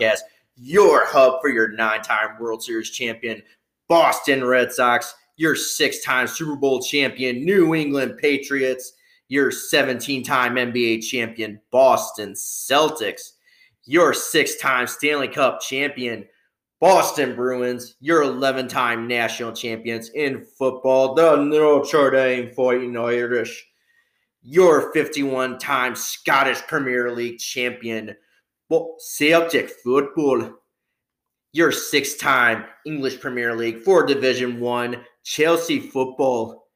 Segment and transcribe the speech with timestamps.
[0.00, 0.20] podcast,
[0.56, 3.42] your hub for your nine time World Series champion,
[3.88, 8.92] Boston Red Sox, your six time Super Bowl champion, New England Patriots,
[9.28, 13.32] your 17 time NBA champion, Boston Celtics,
[13.84, 16.26] your six time Stanley Cup champion,
[16.80, 23.66] Boston Bruins, your 11 time national champions in football, the Notre Dame Fighting Irish,
[24.42, 28.16] your 51 time Scottish Premier League champion,
[28.98, 30.54] Celtic football,
[31.52, 36.66] your six time English Premier League for Division One, Chelsea football,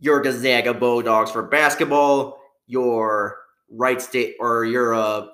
[0.00, 3.38] your Gonzaga Bulldogs for basketball, your
[3.70, 5.26] Wright State or your uh,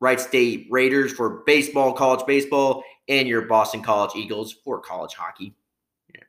[0.00, 5.54] Wright State Raiders for baseball, college baseball, and your Boston College Eagles for college hockey.
[6.14, 6.22] Yeah.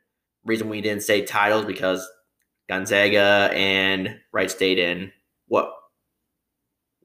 [0.46, 2.08] Reason we didn't say titles because
[2.68, 5.12] Gonzaga and Wright State and
[5.48, 5.72] what?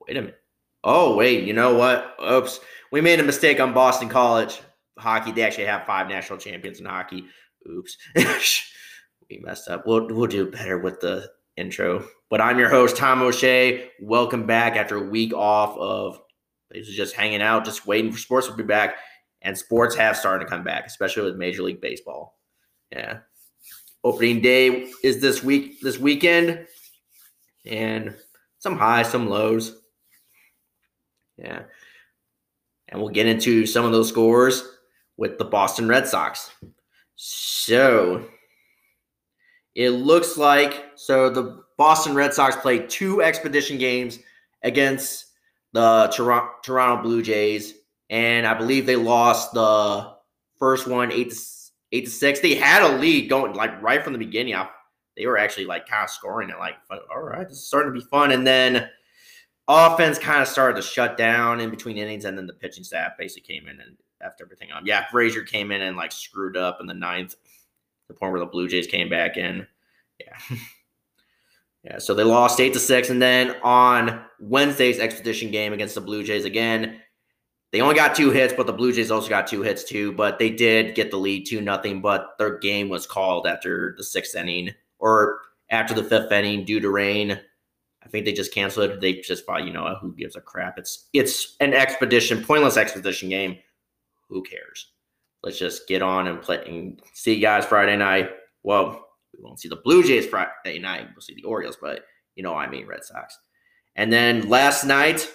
[0.06, 0.43] Wait a minute.
[0.84, 2.14] Oh, wait, you know what?
[2.22, 2.60] Oops.
[2.92, 4.60] We made a mistake on Boston College
[4.98, 5.32] hockey.
[5.32, 7.24] They actually have five national champions in hockey.
[7.66, 7.96] Oops.
[8.14, 9.86] we messed up.
[9.86, 12.06] We'll, we'll do better with the intro.
[12.28, 13.90] But I'm your host, Tom O'Shea.
[14.02, 16.20] Welcome back after a week off of
[16.72, 18.96] just hanging out, just waiting for sports to be back
[19.44, 22.38] and sports have started to come back, especially with Major League Baseball.
[22.90, 23.18] Yeah.
[24.02, 26.66] Opening day is this week, this weekend,
[27.64, 28.14] and
[28.58, 29.80] some highs, some lows.
[31.36, 31.62] Yeah.
[32.88, 34.68] And we'll get into some of those scores
[35.16, 36.50] with the Boston Red Sox.
[37.16, 38.24] So
[39.74, 44.18] it looks like so the Boston Red Sox played two expedition games
[44.62, 45.26] against
[45.72, 47.74] the Toronto, Toronto Blue Jays
[48.10, 50.12] and I believe they lost the
[50.58, 51.36] first one eight to
[51.92, 52.40] eight to six.
[52.40, 54.54] They had a lead going like right from the beginning.
[54.54, 54.68] I,
[55.16, 56.58] they were actually like kind of scoring it.
[56.58, 56.74] Like,
[57.14, 58.32] all right, this is starting to be fun.
[58.32, 58.88] And then
[59.68, 63.12] offense kind of started to shut down in between innings, and then the pitching staff
[63.18, 64.86] basically came in and after everything on.
[64.86, 67.36] Yeah, Frazier came in and like screwed up in the ninth,
[68.08, 69.66] the point where the Blue Jays came back in.
[70.18, 70.56] Yeah.
[71.84, 76.00] yeah, so they lost eight to six, and then on Wednesday's expedition game against the
[76.00, 77.00] Blue Jays again,
[77.74, 80.12] they only got two hits, but the Blue Jays also got two hits too.
[80.12, 82.00] But they did get the lead two nothing.
[82.00, 84.70] But their game was called after the sixth inning
[85.00, 87.40] or after the fifth inning due to rain.
[88.04, 89.00] I think they just canceled it.
[89.00, 90.78] They just thought, you know, who gives a crap?
[90.78, 93.58] It's it's an expedition, pointless expedition game.
[94.28, 94.92] Who cares?
[95.42, 98.30] Let's just get on and play and see you guys Friday night.
[98.62, 101.08] Well, we won't see the Blue Jays Friday night.
[101.14, 102.04] We'll see the Orioles, but
[102.34, 103.38] you know I mean Red Sox.
[103.96, 105.30] And then last night,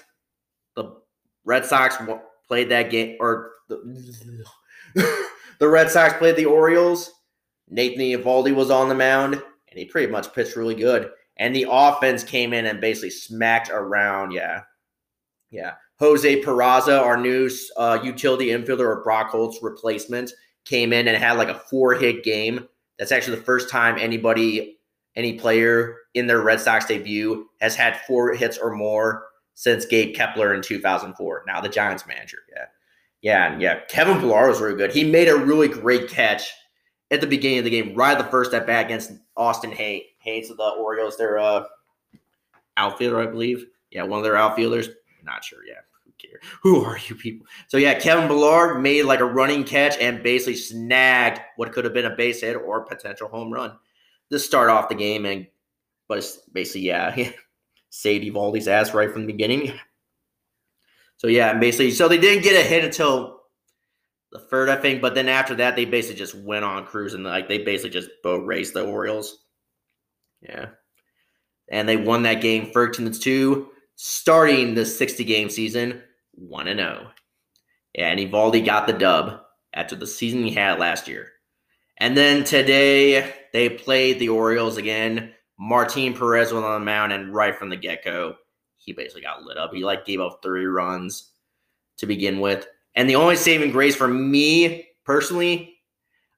[0.75, 0.97] the
[1.45, 1.97] Red Sox
[2.47, 4.45] played that game, or the,
[5.59, 7.11] the Red Sox played the Orioles.
[7.69, 11.11] Nathan Eovaldi was on the mound, and he pretty much pitched really good.
[11.39, 14.31] And the offense came in and basically smacked around.
[14.31, 14.61] Yeah,
[15.49, 15.73] yeah.
[15.99, 20.31] Jose Peraza, our new uh, utility infielder or Brock Holt's replacement,
[20.65, 22.67] came in and had like a four hit game.
[22.97, 24.77] That's actually the first time anybody,
[25.15, 29.25] any player in their Red Sox debut has had four hits or more
[29.55, 31.43] since Gabe Kapler in 2004.
[31.47, 32.39] Now the Giants manager.
[32.55, 32.65] Yeah.
[33.21, 33.51] Yeah.
[33.51, 33.79] And yeah.
[33.89, 34.93] Kevin Pillar was really good.
[34.93, 36.49] He made a really great catch
[37.11, 40.05] at the beginning of the game, right at the first at bat against Austin Hay-
[40.25, 41.17] Of the Orioles.
[41.17, 41.63] Their uh,
[42.77, 43.65] outfielder, I believe.
[43.91, 44.03] Yeah.
[44.03, 44.89] One of their outfielders.
[45.23, 45.59] Not sure.
[45.67, 45.81] Yeah.
[46.05, 46.43] Who cares?
[46.63, 47.47] Who are you people?
[47.67, 51.93] So yeah, Kevin Pillar made like a running catch and basically snagged what could have
[51.93, 53.73] been a base hit or potential home run
[54.31, 55.25] to start off the game.
[55.25, 55.47] And
[56.07, 57.31] but basically, yeah.
[57.89, 59.73] saved Eovaldi's ass right from the beginning.
[61.17, 63.41] So yeah, and basically, so they didn't get a hit until
[64.31, 65.01] the third, I think.
[65.01, 67.23] But then after that, they basically just went on cruising.
[67.23, 69.45] Like they basically just boat raced the Orioles.
[70.41, 70.67] Yeah,
[71.69, 76.01] and they won that game 13 to two, starting the 60 game season
[76.39, 77.07] one and zero.
[77.07, 77.11] Oh.
[77.95, 79.41] And Eovaldi got the dub
[79.73, 81.27] after the season he had last year.
[81.97, 85.33] And then today they played the Orioles again.
[85.59, 88.35] Martin Perez was on the mound, and right from the get go,
[88.77, 89.73] he basically got lit up.
[89.73, 91.31] He like gave up three runs
[91.97, 92.65] to begin with,
[92.95, 95.75] and the only saving grace for me personally,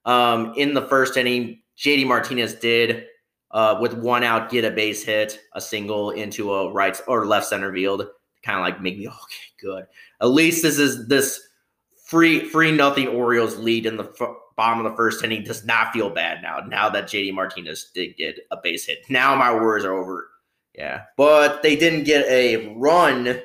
[0.04, 3.04] um, in the first inning, JD Martinez did
[3.52, 7.46] uh, with one out get a base hit, a single into a right or left
[7.46, 8.06] center field,
[8.42, 9.16] kind of like make me okay,
[9.60, 9.86] good.
[10.20, 11.48] At least this is this
[12.04, 16.10] free free nothing Orioles lead in the bottom of the first inning does not feel
[16.10, 16.58] bad now.
[16.66, 20.28] Now that JD Martinez did get a base hit, now my worries are over.
[20.74, 23.42] Yeah, but they didn't get a run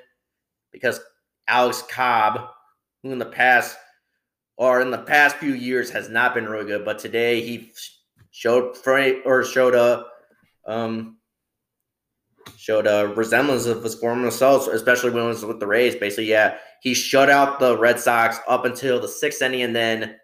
[0.71, 1.01] because
[1.47, 2.49] Alex Cobb,
[3.03, 3.77] who in the past
[4.55, 7.71] or in the past few years has not been really good, but today he
[8.31, 8.77] showed
[9.25, 10.05] or showed a
[10.65, 11.17] um
[12.57, 15.95] showed a resemblance of his former self, especially when it was with the Rays.
[15.95, 20.15] Basically, yeah, he shut out the Red Sox up until the sixth inning, and then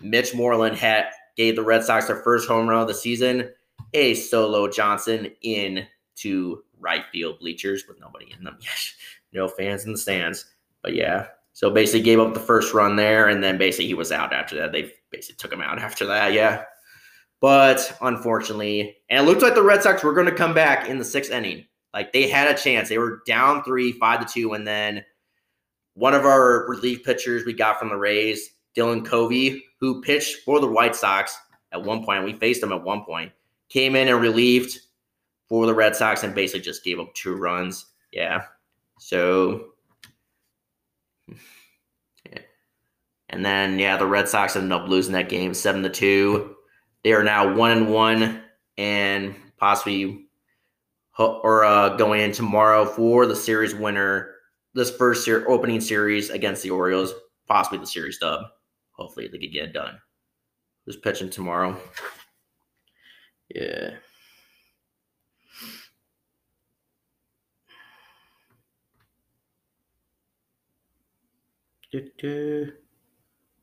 [0.00, 1.06] Mitch Moreland had
[1.36, 3.50] gave the Red Sox their first home run of the season.
[3.94, 8.58] A solo Johnson in to right field bleachers with nobody in them.
[8.62, 8.94] Yes,
[9.32, 10.44] no fans in the stands.
[10.82, 14.12] But yeah, so basically gave up the first run there, and then basically he was
[14.12, 14.72] out after that.
[14.72, 16.32] They basically took him out after that.
[16.32, 16.64] Yeah.
[17.40, 20.98] But unfortunately, and it looked like the Red Sox were going to come back in
[20.98, 21.64] the sixth inning.
[21.94, 22.88] Like they had a chance.
[22.88, 25.04] They were down three, five to two, and then
[25.94, 30.60] one of our relief pitchers we got from the Rays, Dylan Covey, who pitched for
[30.60, 31.36] the White Sox
[31.72, 32.24] at one point.
[32.24, 33.32] We faced him at one point.
[33.68, 34.78] Came in and relieved
[35.48, 37.86] for the Red Sox and basically just gave up two runs.
[38.12, 38.42] Yeah.
[38.98, 39.72] So
[42.30, 42.38] yeah.
[43.30, 46.56] And then yeah, the Red Sox ended up losing that game seven to two.
[47.04, 48.42] They are now one and one
[48.76, 50.26] and possibly
[51.18, 54.34] or uh, going in tomorrow for the series winner.
[54.74, 57.12] This first ser- opening series against the Orioles,
[57.48, 58.42] possibly the series dub.
[58.92, 59.98] Hopefully they can get it done.
[60.86, 61.76] Who's pitching tomorrow?
[63.54, 63.96] Yeah.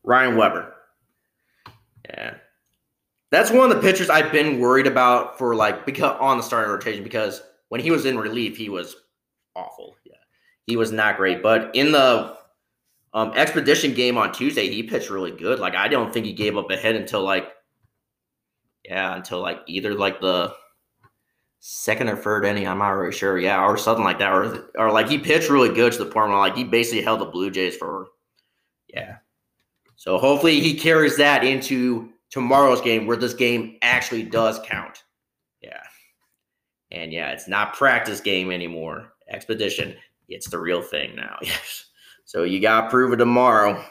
[0.02, 0.74] Ryan Weber.
[2.08, 2.34] Yeah.
[3.30, 6.70] That's one of the pitchers I've been worried about for like because on the starting
[6.70, 8.96] rotation because when he was in relief, he was
[9.54, 9.96] awful.
[10.04, 10.14] Yeah.
[10.66, 11.42] He was not great.
[11.42, 12.36] But in the
[13.12, 15.58] um, expedition game on Tuesday, he pitched really good.
[15.58, 17.52] Like I don't think he gave up a hit until like
[18.84, 20.54] yeah, until like either like the
[21.60, 22.66] second or third inning.
[22.66, 23.38] I'm not really sure.
[23.38, 24.32] Yeah, or something like that.
[24.32, 27.20] Or or like he pitched really good to the point where like he basically held
[27.20, 28.08] the Blue Jays for
[28.88, 29.16] yeah.
[29.96, 35.04] So hopefully he carries that into tomorrow's game where this game actually does count.
[35.62, 35.82] Yeah.
[36.90, 39.12] And yeah, it's not practice game anymore.
[39.28, 39.94] Expedition.
[40.28, 41.38] It's the real thing now.
[41.42, 41.84] Yes.
[42.24, 43.82] So you gotta prove it tomorrow.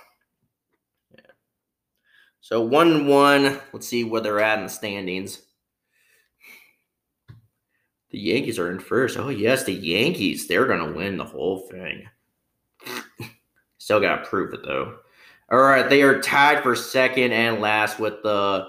[1.11, 1.21] Yeah.
[2.41, 3.59] So one one.
[3.73, 5.41] Let's see where they're at in the standings.
[8.11, 9.17] The Yankees are in first.
[9.17, 10.47] Oh yes, the Yankees.
[10.47, 12.07] They're gonna win the whole thing.
[13.79, 14.99] Still gotta prove it though.
[15.49, 18.67] All right, they are tied for second and last with the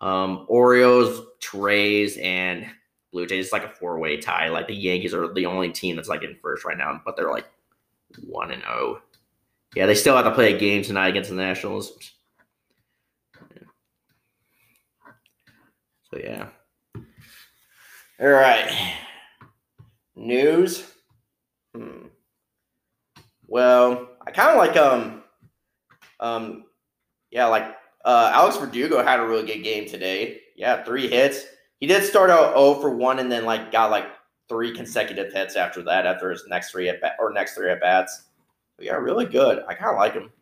[0.00, 1.20] um, Orioles,
[1.52, 2.66] Rays, and
[3.12, 3.46] Blue Jays.
[3.46, 4.48] It's like a four way tie.
[4.48, 7.30] Like the Yankees are the only team that's like in first right now, but they're
[7.30, 7.46] like
[8.22, 8.74] one and zero.
[8.74, 9.02] Oh.
[9.76, 11.92] Yeah, they still have to play a game tonight against the Nationals.
[16.10, 16.48] So yeah.
[18.20, 18.96] All right.
[20.16, 20.90] News.
[21.74, 22.06] Hmm.
[23.46, 25.22] Well, I kind of like um
[26.20, 26.64] um,
[27.30, 30.40] yeah, like uh, Alex Verdugo had a really good game today.
[30.56, 31.44] Yeah, three hits.
[31.80, 34.06] He did start out 0 for 1 and then like got like
[34.48, 37.80] three consecutive hits after that, after his next three at bat or next three at
[37.80, 38.24] bats.
[38.78, 39.62] Yeah, really good.
[39.68, 40.32] I kind of like him.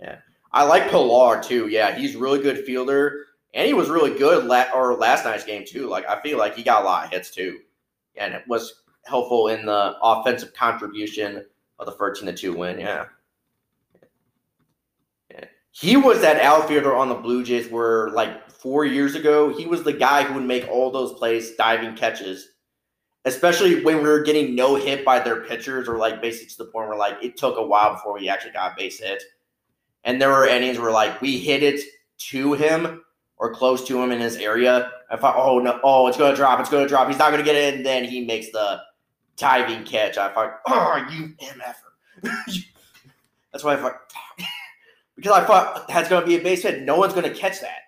[0.00, 0.16] Yeah.
[0.52, 1.68] I like Pillar too.
[1.68, 3.26] Yeah, he's really good fielder.
[3.54, 5.88] And he was really good la- or last night's game too.
[5.88, 7.60] Like I feel like he got a lot of hits too.
[8.16, 11.44] And it was helpful in the offensive contribution
[11.78, 12.80] of the 13 to 2 win.
[12.80, 13.06] Yeah.
[15.72, 19.82] He was that outfielder on the Blue Jays where, like, four years ago, he was
[19.82, 22.48] the guy who would make all those plays, diving catches,
[23.24, 26.70] especially when we were getting no hit by their pitchers or, like, basically to the
[26.70, 29.22] point where, like, it took a while before we actually got a base hit.
[30.04, 31.80] And there were innings where, like, we hit it
[32.30, 33.02] to him
[33.36, 34.90] or close to him in his area.
[35.10, 37.08] I thought, oh, no, oh, it's going to drop, it's going to drop.
[37.08, 37.74] He's not going to get it.
[37.74, 38.80] And then he makes the
[39.36, 40.18] diving catch.
[40.18, 42.64] I thought, oh, you MFer.
[43.52, 44.12] That's why I thought
[45.20, 46.82] because I thought that's going to be a base hit.
[46.82, 47.80] No one's going to catch that,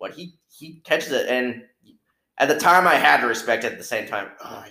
[0.00, 1.62] but he he catches it, and
[2.38, 3.72] at the time I had to respect it.
[3.72, 4.64] At the same time, oh.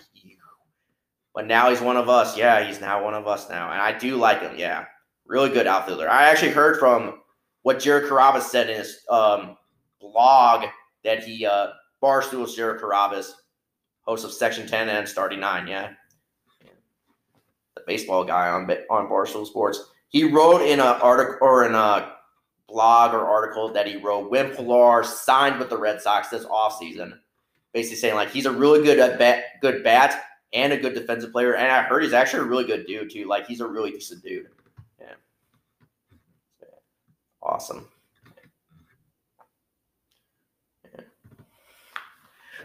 [1.33, 2.37] But now he's one of us.
[2.37, 4.57] Yeah, he's now one of us now, and I do like him.
[4.57, 4.85] Yeah,
[5.25, 6.09] really good outfielder.
[6.09, 7.21] I actually heard from
[7.61, 9.55] what Jared Carrabis said in his um,
[10.01, 10.65] blog
[11.05, 11.67] that he uh,
[12.01, 13.31] Barstool's Jared Carrabis,
[14.01, 15.65] host of Section Ten and Starting Nine.
[15.65, 15.91] Yeah,
[17.75, 22.13] the baseball guy on on Barstool Sports he wrote in an article or in a
[22.67, 27.17] blog or article that he wrote when Pillar signed with the Red Sox this offseason,
[27.73, 31.31] basically saying like he's a really good at bat, good bat and a good defensive
[31.31, 31.55] player.
[31.55, 33.25] And I heard he's actually a really good dude too.
[33.25, 34.47] Like he's a really decent dude.
[34.99, 35.13] Yeah.
[37.41, 37.87] Awesome.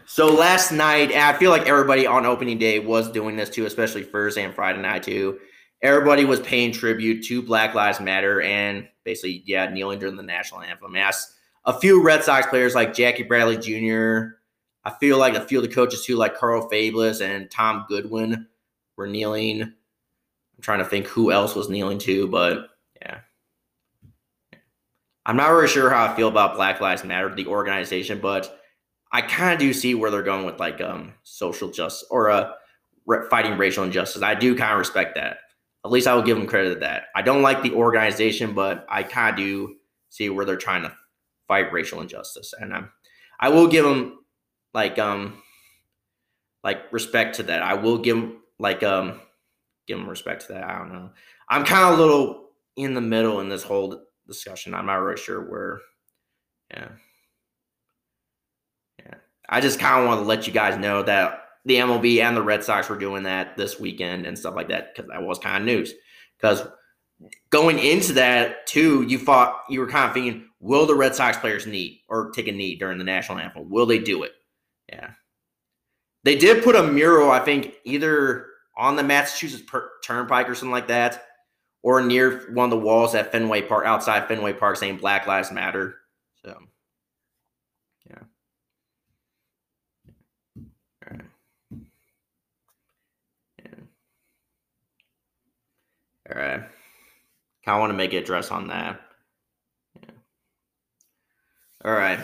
[0.09, 4.03] So last night, I feel like everybody on opening day was doing this too, especially
[4.03, 5.39] Thursday and Friday night too
[5.87, 10.63] everybody was paying tribute to Black Lives Matter and basically, yeah, kneeling during the national
[10.63, 10.97] anthem.
[10.97, 11.33] Asked
[11.65, 14.37] a few Red Sox players like Jackie Bradley Jr.,
[14.85, 18.47] I feel like a few of the coaches too, like Carlos Febles and Tom Goodwin,
[18.97, 19.63] were kneeling.
[19.63, 19.73] I'm
[20.63, 22.69] trying to think who else was kneeling too, but
[23.03, 23.19] yeah.
[25.27, 28.61] I'm not really sure how I feel about Black Lives Matter, the organization, but
[29.11, 32.53] I kind of do see where they're going with like um social justice or uh
[33.29, 34.23] fighting racial injustice.
[34.23, 35.39] I do kind of respect that.
[35.87, 37.05] At least I will give them credit to that.
[37.15, 39.77] I don't like the organization, but I kind of do
[40.11, 40.93] see where they're trying to
[41.47, 42.91] fight racial injustice, and I'm,
[43.39, 44.19] I will give them
[44.75, 45.41] like um
[46.65, 47.63] like respect to that.
[47.63, 49.21] I will give them like um
[49.87, 50.65] give them respect to that.
[50.65, 51.11] I don't know.
[51.49, 54.75] I'm kind of a little in the middle in this whole discussion.
[54.75, 55.81] I'm not really sure where.
[56.73, 56.89] Yeah.
[58.99, 59.15] Yeah.
[59.49, 62.43] I just kind of want to let you guys know that the MLB and the
[62.43, 65.59] Red Sox were doing that this weekend and stuff like that because that was kind
[65.59, 65.93] of news.
[66.39, 66.67] Because
[67.51, 71.37] going into that too, you thought you were kind of thinking, will the Red Sox
[71.37, 73.69] players knee or take a knee during the national anthem?
[73.69, 74.33] Will they do it?
[74.89, 75.11] Yeah.
[76.25, 78.47] They did put a mural, I think, either
[78.77, 79.63] on the Massachusetts
[80.05, 81.25] Turnpike or something like that,
[81.83, 85.53] or near one of the walls at Fenway Park, outside Fenway Park, saying Black Lives
[85.53, 85.97] Matter.
[86.45, 86.59] So,
[88.11, 88.19] yeah.
[91.07, 91.21] All right.
[96.26, 96.26] Yeah.
[96.37, 96.61] Right.
[97.65, 99.01] Kind of want to make a address on that.
[100.03, 100.11] Yeah.
[101.85, 102.21] All right.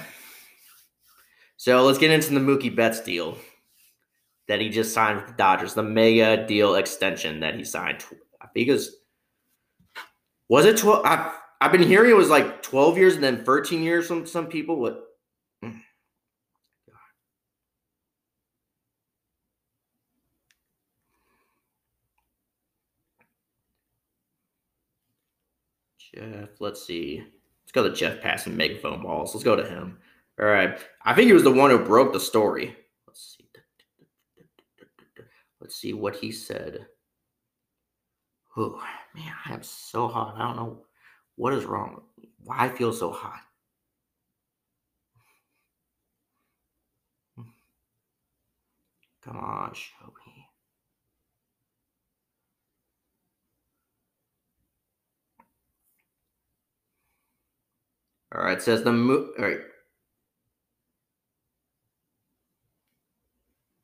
[1.57, 3.39] So let's get into the Mookie Betts deal
[4.49, 8.05] that he just signed with the Dodgers, the mega deal extension that he signed.
[8.43, 8.97] I think it was,
[10.51, 11.07] was it 12?
[11.07, 14.47] I've, I've been hearing it was like 12 years and then 13 years from some
[14.47, 14.77] people.
[14.77, 15.03] What?
[26.15, 27.25] Jeff, let's see.
[27.63, 29.35] Let's go to Jeff passing megaphone balls.
[29.35, 29.99] Let's go to him.
[30.41, 30.79] All right.
[31.05, 32.77] I think he was the one who broke the story.
[33.07, 33.49] Let's see.
[35.61, 36.87] Let's see what he said.
[38.57, 38.83] Oh,
[39.15, 40.35] man, I am so hot.
[40.37, 40.85] I don't know
[41.37, 42.03] what is wrong.
[42.45, 43.41] Why I feel so hot.
[49.25, 50.49] Come on, show me.
[58.35, 59.61] All right, says the mo- all right.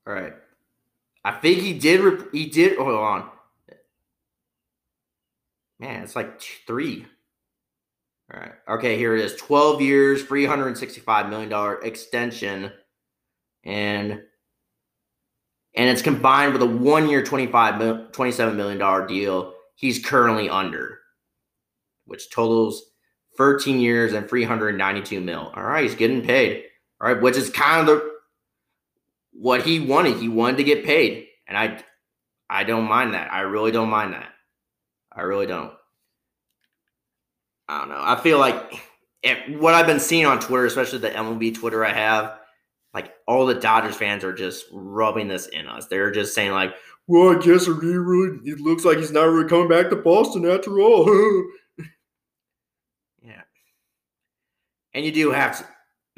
[0.06, 0.34] All right.
[1.24, 2.00] I think he did.
[2.00, 2.78] Rep- he did.
[2.78, 3.30] Hold on.
[5.78, 7.06] Man, it's like three.
[8.32, 8.52] All right.
[8.68, 9.36] Okay, here it is.
[9.36, 12.72] 12 years, $365 million extension.
[13.64, 14.22] And
[15.74, 20.98] and it's combined with a one year, $25 $27 million deal he's currently under,
[22.06, 22.87] which totals
[23.38, 25.52] 13 years and 392 mil.
[25.54, 26.64] All right, he's getting paid.
[27.00, 28.10] All right, which is kind of the
[29.32, 30.18] what he wanted.
[30.18, 31.82] He wanted to get paid, and I,
[32.50, 33.32] I don't mind that.
[33.32, 34.28] I really don't mind that.
[35.12, 35.72] I really don't.
[37.68, 38.00] I don't know.
[38.00, 38.80] I feel like
[39.22, 42.38] it, what I've been seeing on Twitter, especially the MLB Twitter I have,
[42.94, 45.86] like all the Dodgers fans are just rubbing this in us.
[45.86, 46.74] They're just saying like,
[47.06, 50.46] "Well, I guess he really it looks like he's not really coming back to Boston
[50.46, 51.06] after all."
[53.22, 53.42] yeah,
[54.94, 55.64] and you do have to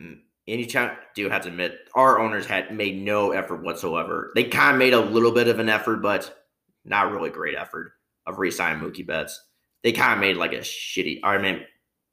[0.00, 0.18] mm,
[0.50, 0.66] and you
[1.14, 4.32] do have to admit, our owners had made no effort whatsoever.
[4.34, 6.44] They kind of made a little bit of an effort, but
[6.84, 7.92] not really great effort
[8.26, 9.40] of re-signing Mookie Betts.
[9.82, 11.64] They kind of made like a shitty, I mean,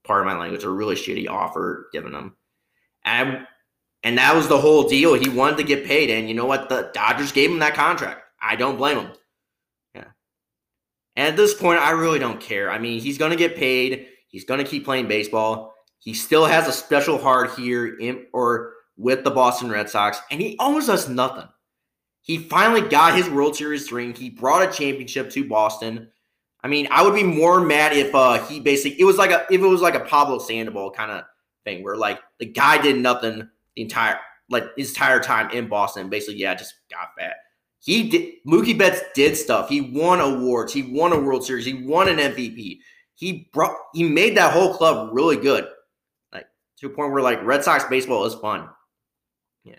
[0.03, 2.35] part of my language, a really shitty offer given them.
[3.03, 3.47] And,
[4.03, 5.15] and that was the whole deal.
[5.15, 6.09] He wanted to get paid.
[6.09, 6.69] And you know what?
[6.69, 8.21] The Dodgers gave him that contract.
[8.41, 9.11] I don't blame him.
[9.95, 10.05] Yeah.
[11.15, 12.69] And at this point, I really don't care.
[12.69, 14.07] I mean, he's going to get paid.
[14.27, 15.73] He's going to keep playing baseball.
[15.99, 20.41] He still has a special heart here in or with the Boston Red Sox, and
[20.41, 21.47] he almost does nothing.
[22.21, 24.13] He finally got his World Series ring.
[24.13, 26.09] He brought a championship to Boston.
[26.61, 29.45] I mean, I would be more mad if uh, he basically it was like a
[29.49, 31.23] if it was like a Pablo Sandoval kind of
[31.63, 36.09] thing where like the guy did nothing the entire like his entire time in Boston.
[36.09, 37.35] Basically, yeah, just got fat.
[37.79, 39.69] He did Mookie Betts did stuff.
[39.69, 40.73] He won awards.
[40.73, 41.65] He won a World Series.
[41.65, 42.79] He won an MVP.
[43.15, 45.65] He brought he made that whole club really good
[46.79, 48.69] to a point where like Red Sox baseball is fun.
[49.63, 49.75] Yeah.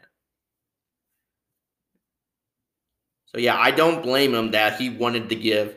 [3.26, 5.76] So yeah, I don't blame him that he wanted to give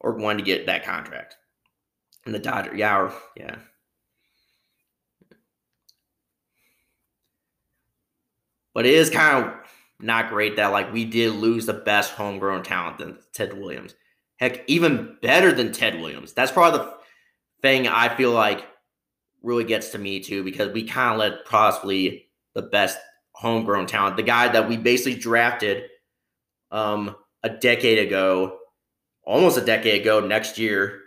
[0.00, 1.36] or wanted to get that contract.
[2.24, 3.56] And the Dodger, yeah, or, yeah.
[8.74, 9.54] But it is kind of
[10.00, 13.94] not great that like we did lose the best homegrown talent than Ted Williams.
[14.36, 16.32] Heck, even better than Ted Williams.
[16.32, 16.94] That's probably the
[17.60, 18.64] thing I feel like
[19.42, 22.98] really gets to me too because we kind of let possibly the best
[23.32, 24.16] homegrown talent.
[24.16, 25.84] The guy that we basically drafted
[26.70, 28.58] um, a decade ago,
[29.22, 31.00] almost a decade ago, next year,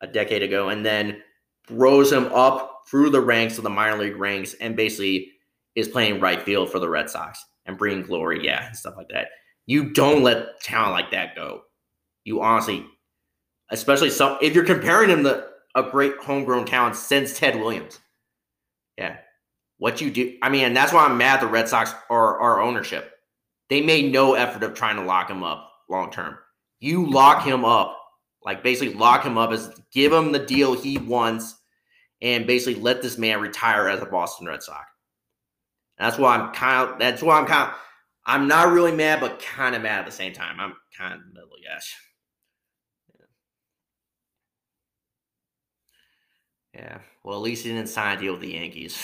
[0.00, 1.22] a decade ago, and then
[1.70, 5.32] rose him up through the ranks of the minor league ranks and basically
[5.74, 9.08] is playing right field for the Red Sox and bringing glory, yeah, and stuff like
[9.08, 9.28] that.
[9.66, 11.62] You don't let talent like that go.
[12.24, 12.84] You honestly,
[13.70, 17.98] especially some, if you're comparing him to a great homegrown talent since Ted Williams.
[18.98, 19.16] Yeah.
[19.78, 23.10] What you do, I mean, that's why I'm mad the Red Sox are our ownership.
[23.68, 26.36] They made no effort of trying to lock him up long term.
[26.80, 27.98] You lock him up,
[28.44, 31.56] like basically lock him up as give him the deal he wants
[32.20, 34.86] and basically let this man retire as a Boston Red Sox.
[35.98, 37.76] That's why I'm kind of that's why I'm kind of
[38.24, 40.60] I'm not really mad, but kind of mad at the same time.
[40.60, 41.92] I'm kind of middle, yes.
[46.74, 46.98] Yeah.
[47.22, 48.98] Well, at least he didn't sign a deal with the Yankees.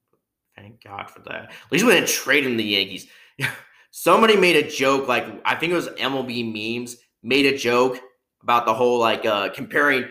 [0.56, 1.44] Thank God for that.
[1.44, 3.06] At least we didn't trade him the Yankees.
[3.90, 8.00] Somebody made a joke, like I think it was MLB memes, made a joke
[8.42, 10.04] about the whole like uh comparing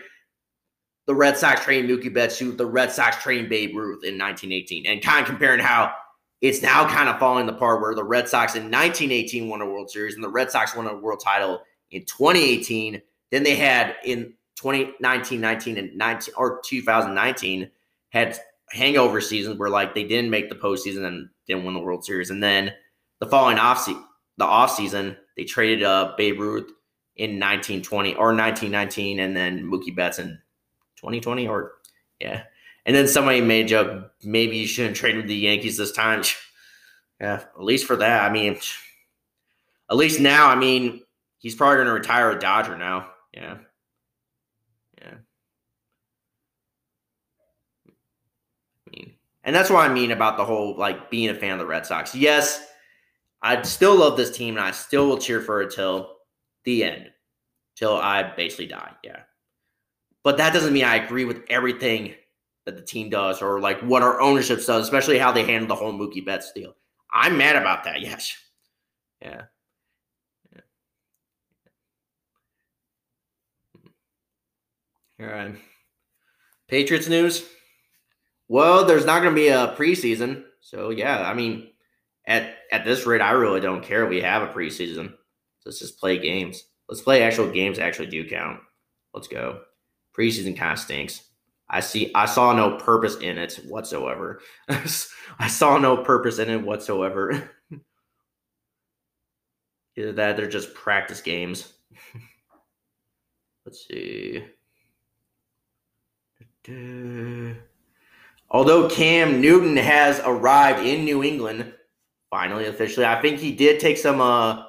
[1.06, 4.86] the Red Sox trading Mookie Betts to the Red Sox trading Babe Ruth in 1918,
[4.86, 5.92] and kind of comparing how
[6.40, 9.90] it's now kind of falling apart where the Red Sox in 1918 won a World
[9.90, 13.00] Series and the Red Sox won a world title in 2018.
[13.30, 17.70] Then they had in 2019, 19, and 19 or 2019
[18.10, 18.38] had
[18.70, 22.30] hangover seasons where like they didn't make the postseason and didn't win the World Series.
[22.30, 22.72] And then
[23.20, 23.96] the following off se-
[24.36, 26.70] the off season, they traded uh Babe Ruth
[27.16, 30.38] in 1920 or 1919 and then Mookie Betts in
[30.96, 31.72] 2020 or
[32.20, 32.44] yeah.
[32.86, 36.22] And then somebody made a joke, maybe you shouldn't trade with the Yankees this time.
[37.20, 38.28] Yeah, at least for that.
[38.28, 38.58] I mean,
[39.88, 41.00] at least now, I mean,
[41.38, 43.12] he's probably going to retire a Dodger now.
[43.32, 43.58] Yeah.
[48.86, 49.14] I mean,
[49.44, 51.86] and that's what I mean about the whole like being a fan of the Red
[51.86, 52.14] Sox.
[52.14, 52.66] Yes,
[53.42, 56.16] I still love this team and I still will cheer for it till
[56.64, 57.10] the end,
[57.76, 58.92] till I basically die.
[59.02, 59.20] Yeah.
[60.22, 62.14] But that doesn't mean I agree with everything
[62.64, 65.74] that the team does or like what our ownership does, especially how they handle the
[65.74, 66.74] whole Mookie Betts deal.
[67.12, 68.00] I'm mad about that.
[68.00, 68.34] Yes.
[69.20, 69.42] Yeah.
[70.54, 70.60] yeah.
[75.20, 75.54] All right.
[76.68, 77.44] Patriots news.
[78.48, 80.44] Well, there's not going to be a preseason.
[80.60, 81.68] So, yeah, I mean,
[82.26, 85.14] at, at this rate, I really don't care we have a preseason.
[85.64, 86.64] Let's just play games.
[86.88, 88.60] Let's play actual games actually do count.
[89.14, 89.60] Let's go.
[90.16, 91.22] Preseason kind of stinks.
[91.68, 94.40] I see I saw no purpose in it whatsoever.
[94.68, 97.50] I saw no purpose in it whatsoever.
[99.96, 101.72] Either that they're just practice games.
[103.64, 104.44] Let's see.
[108.54, 111.74] Although Cam Newton has arrived in New England,
[112.30, 114.62] finally officially, I think he did take some uh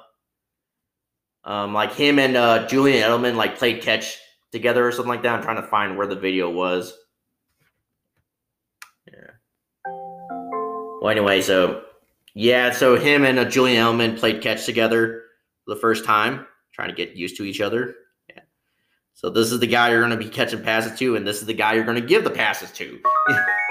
[1.44, 4.18] um like him and uh Julian Edelman like played catch
[4.50, 5.36] together or something like that.
[5.36, 6.98] I'm trying to find where the video was.
[9.06, 9.30] Yeah.
[11.00, 11.84] Well, anyway, so
[12.34, 15.22] yeah, so him and uh, Julian Edelman played catch together
[15.64, 17.94] for the first time, trying to get used to each other.
[18.28, 18.40] Yeah.
[19.14, 21.46] So this is the guy you're going to be catching passes to, and this is
[21.46, 22.98] the guy you're going to give the passes to.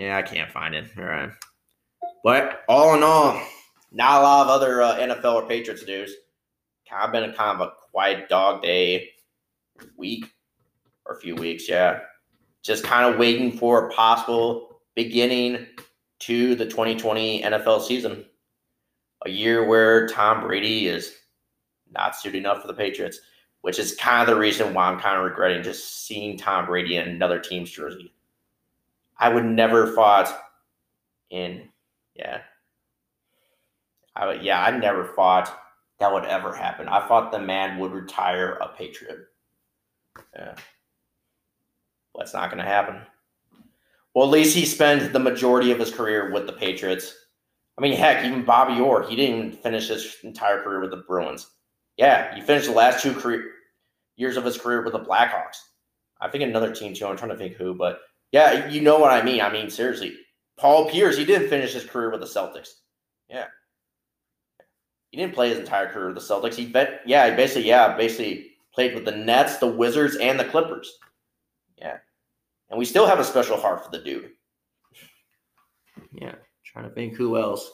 [0.00, 0.86] yeah, I can't find it.
[0.96, 1.30] All right.
[2.24, 3.38] But all in all,
[3.92, 6.14] not a lot of other uh, NFL or Patriots news.
[6.88, 9.10] Kind of been a kind of a quiet dog day
[9.98, 10.24] week
[11.04, 12.00] or a few weeks, yeah.
[12.62, 15.66] Just kind of waiting for a possible beginning
[16.20, 18.24] to the 2020 NFL season.
[19.26, 21.14] A year where Tom Brady is
[21.90, 23.20] not suited enough for the Patriots,
[23.60, 26.96] which is kind of the reason why I'm kind of regretting just seeing Tom Brady
[26.96, 28.14] in another team's jersey.
[29.20, 30.34] I would never fought
[31.30, 31.68] in,
[32.14, 32.40] yeah.
[34.16, 35.56] I would, yeah, I never thought
[35.98, 36.88] that would ever happen.
[36.88, 39.18] I thought the man would retire a Patriot.
[40.34, 40.54] Yeah.
[42.16, 43.02] That's not to happen.
[44.14, 47.14] Well, at least he spent the majority of his career with the Patriots.
[47.78, 51.04] I mean, heck, even Bobby Orr, he didn't even finish his entire career with the
[51.06, 51.46] Bruins.
[51.96, 53.52] Yeah, he finished the last two career
[54.16, 55.58] years of his career with the Blackhawks.
[56.20, 57.06] I think another team too.
[57.06, 58.00] I'm trying to think who, but
[58.32, 59.40] yeah, you know what I mean.
[59.40, 60.16] I mean, seriously,
[60.58, 62.68] Paul Pierce, he didn't finish his career with the Celtics.
[63.28, 63.46] Yeah,
[65.10, 66.54] he didn't play his entire career with the Celtics.
[66.54, 70.44] He bet, yeah, he basically, yeah, basically played with the Nets, the Wizards, and the
[70.44, 70.98] Clippers.
[71.76, 71.98] Yeah.
[72.70, 74.30] And we still have a special heart for the dude.
[76.12, 76.36] Yeah.
[76.64, 77.68] Trying to think who else.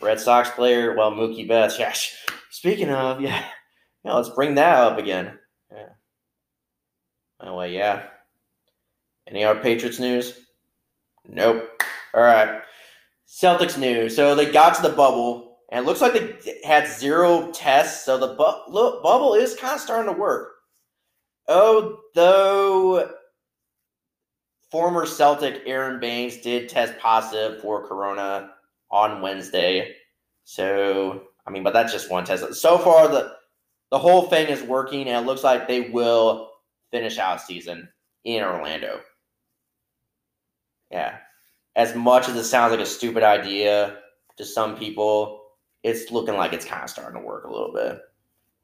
[0.00, 1.78] Red Sox player, well, Mookie Betts.
[1.78, 1.92] Yeah.
[2.50, 3.44] Speaking of, yeah.
[4.04, 5.36] Yeah, let's bring that up again.
[5.72, 5.88] Yeah.
[7.42, 8.06] Anyway, yeah.
[9.28, 10.40] Any other Patriots news?
[11.28, 11.82] Nope.
[12.14, 12.62] All right.
[13.26, 14.14] Celtics news.
[14.14, 18.04] So they got to the bubble, and it looks like they had zero tests.
[18.04, 20.52] So the bu- lo- bubble is kind of starting to work.
[21.48, 23.10] Although
[24.70, 28.52] former Celtic Aaron Baynes did test positive for corona
[28.90, 29.94] on Wednesday.
[30.44, 32.54] So, I mean, but that's just one test.
[32.54, 33.32] So far, the
[33.90, 36.50] the whole thing is working, and it looks like they will
[36.90, 37.88] finish out season
[38.24, 39.00] in Orlando.
[40.90, 41.18] Yeah.
[41.74, 43.98] As much as it sounds like a stupid idea
[44.36, 45.42] to some people,
[45.82, 48.00] it's looking like it's kind of starting to work a little bit.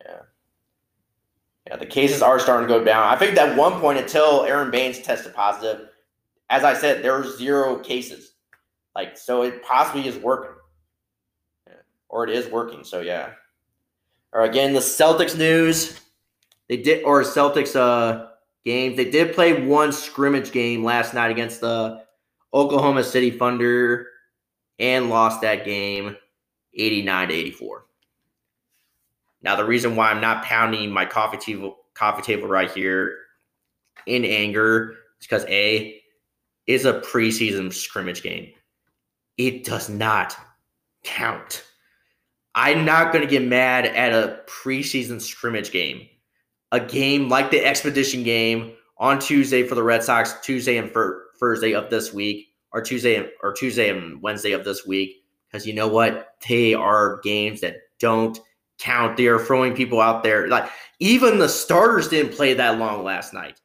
[0.05, 0.21] Yeah.
[1.67, 3.07] Yeah, the cases are starting to go down.
[3.07, 5.89] I think at one point until Aaron Baynes tested positive,
[6.51, 8.33] as I said, there were zero cases.
[8.97, 10.57] Like, so it possibly is working.
[11.67, 11.75] Yeah.
[12.09, 12.83] Or it is working.
[12.85, 13.31] So yeah.
[14.33, 16.01] Or again, the Celtics news.
[16.69, 18.29] They did or Celtics uh
[18.65, 18.97] games.
[18.97, 22.02] They did play one scrimmage game last night against the
[22.55, 24.09] Oklahoma City Thunder
[24.79, 26.17] and lost that game
[26.75, 27.87] 89 to 84.
[29.43, 33.17] Now, the reason why I'm not pounding my coffee table, coffee table right here
[34.07, 36.01] in anger is because A,
[36.67, 38.53] is a preseason scrimmage game.
[39.37, 40.37] It does not
[41.03, 41.65] count.
[42.55, 46.07] I'm not going to get mad at a preseason scrimmage game.
[46.71, 50.91] A game like the Expedition game on Tuesday for the Red Sox, Tuesday and
[51.43, 55.67] Thursday of this week, or Tuesday and, or Tuesday and Wednesday of this week, because
[55.67, 56.37] you know what?
[56.49, 58.39] They are games that don't
[58.79, 59.17] count.
[59.17, 60.47] They are throwing people out there.
[60.47, 63.61] Like even the starters didn't play that long last night.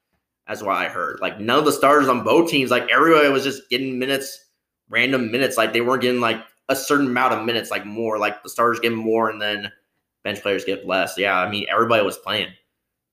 [0.47, 1.19] That's what I heard.
[1.21, 4.45] Like none of the starters on both teams, like everybody was just getting minutes,
[4.89, 5.55] random minutes.
[5.55, 8.17] Like they weren't getting like a certain amount of minutes, like more.
[8.17, 9.71] Like the starters get more and then
[10.23, 11.17] bench players get less.
[11.17, 12.49] Yeah, I mean everybody was playing.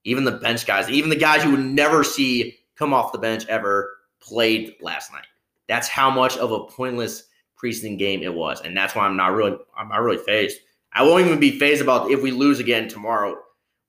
[0.04, 3.46] Even the bench guys, even the guys you would never see come off the bench
[3.46, 3.90] ever
[4.24, 5.26] played last night.
[5.68, 7.24] That's how much of a pointless
[7.62, 8.60] preseason game it was.
[8.62, 10.58] And that's why I'm not really I'm not really phased.
[10.92, 13.36] I won't even be phased about if we lose again tomorrow,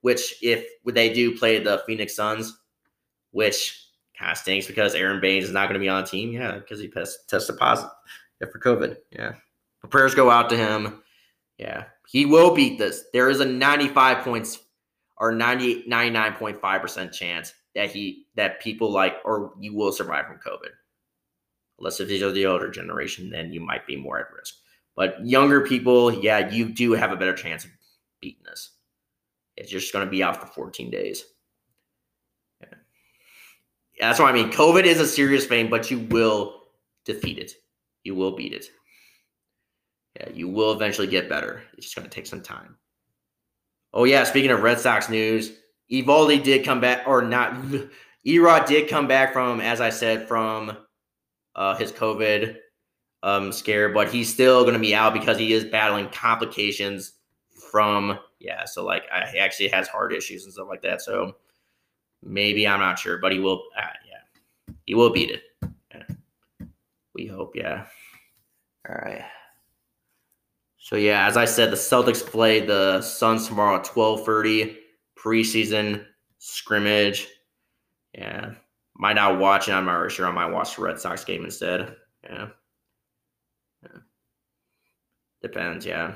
[0.01, 2.57] which if they do play the Phoenix Suns,
[3.31, 6.31] which kind of stinks because Aaron Baynes is not going to be on the team.
[6.31, 7.91] Yeah, because he tested positive
[8.51, 8.97] for COVID.
[9.11, 9.33] Yeah.
[9.81, 11.03] But prayers go out to him.
[11.57, 11.85] Yeah.
[12.07, 13.03] He will beat this.
[13.13, 14.59] There is a 95 points
[15.17, 20.69] or 90, 99.5% chance that he that people like or you will survive from COVID.
[21.77, 24.55] Unless if you're the older generation, then you might be more at risk.
[24.95, 27.71] But younger people, yeah, you do have a better chance of
[28.21, 28.71] beating this.
[29.57, 31.25] It's just going to be out for 14 days.
[32.61, 32.77] Yeah.
[33.99, 34.51] That's what I mean.
[34.51, 36.61] COVID is a serious thing, but you will
[37.03, 37.51] defeat it.
[38.05, 38.67] You will beat it.
[40.17, 41.61] Yeah, you will eventually get better.
[41.73, 42.77] It's just going to take some time.
[43.93, 45.57] Oh yeah, speaking of Red Sox news,
[45.91, 47.55] Eovaldi did come back, or not.
[48.25, 50.75] E-Rod did come back from, as I said, from
[51.55, 52.57] uh, his COVID
[53.21, 57.13] um, scare, but he's still going to be out because he is battling complications
[57.71, 58.65] from yeah.
[58.65, 61.01] So like, I, he actually has heart issues and stuff like that.
[61.01, 61.35] So
[62.23, 63.63] maybe I'm not sure, but he will.
[63.77, 65.43] Uh, yeah, he will beat it.
[65.93, 66.15] Yeah.
[67.13, 67.55] We hope.
[67.55, 67.85] Yeah.
[68.89, 69.23] All right.
[70.79, 74.77] So yeah, as I said, the Celtics play the Suns tomorrow at twelve thirty
[75.25, 76.05] preseason
[76.37, 77.27] scrimmage.
[78.13, 78.53] Yeah,
[78.95, 79.73] might not watch it.
[79.73, 80.27] I'm not sure.
[80.27, 81.95] I might watch the Red Sox game instead.
[82.23, 82.47] Yeah.
[83.83, 83.99] yeah.
[85.41, 86.13] Depends, yeah.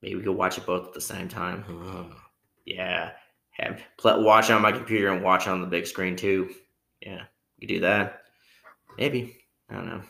[0.00, 2.14] Maybe we could watch it both at the same time.
[2.64, 3.10] yeah.
[3.52, 6.50] Have play, watch on my computer and watch on the big screen too.
[7.02, 7.22] Yeah.
[7.58, 8.22] You do that.
[8.96, 9.36] Maybe.
[9.68, 10.02] I don't know.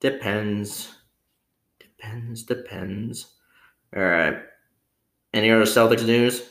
[0.00, 0.94] Depends.
[1.78, 3.34] Depends, depends.
[3.94, 4.38] All right.
[5.38, 6.42] Any other Celtics news?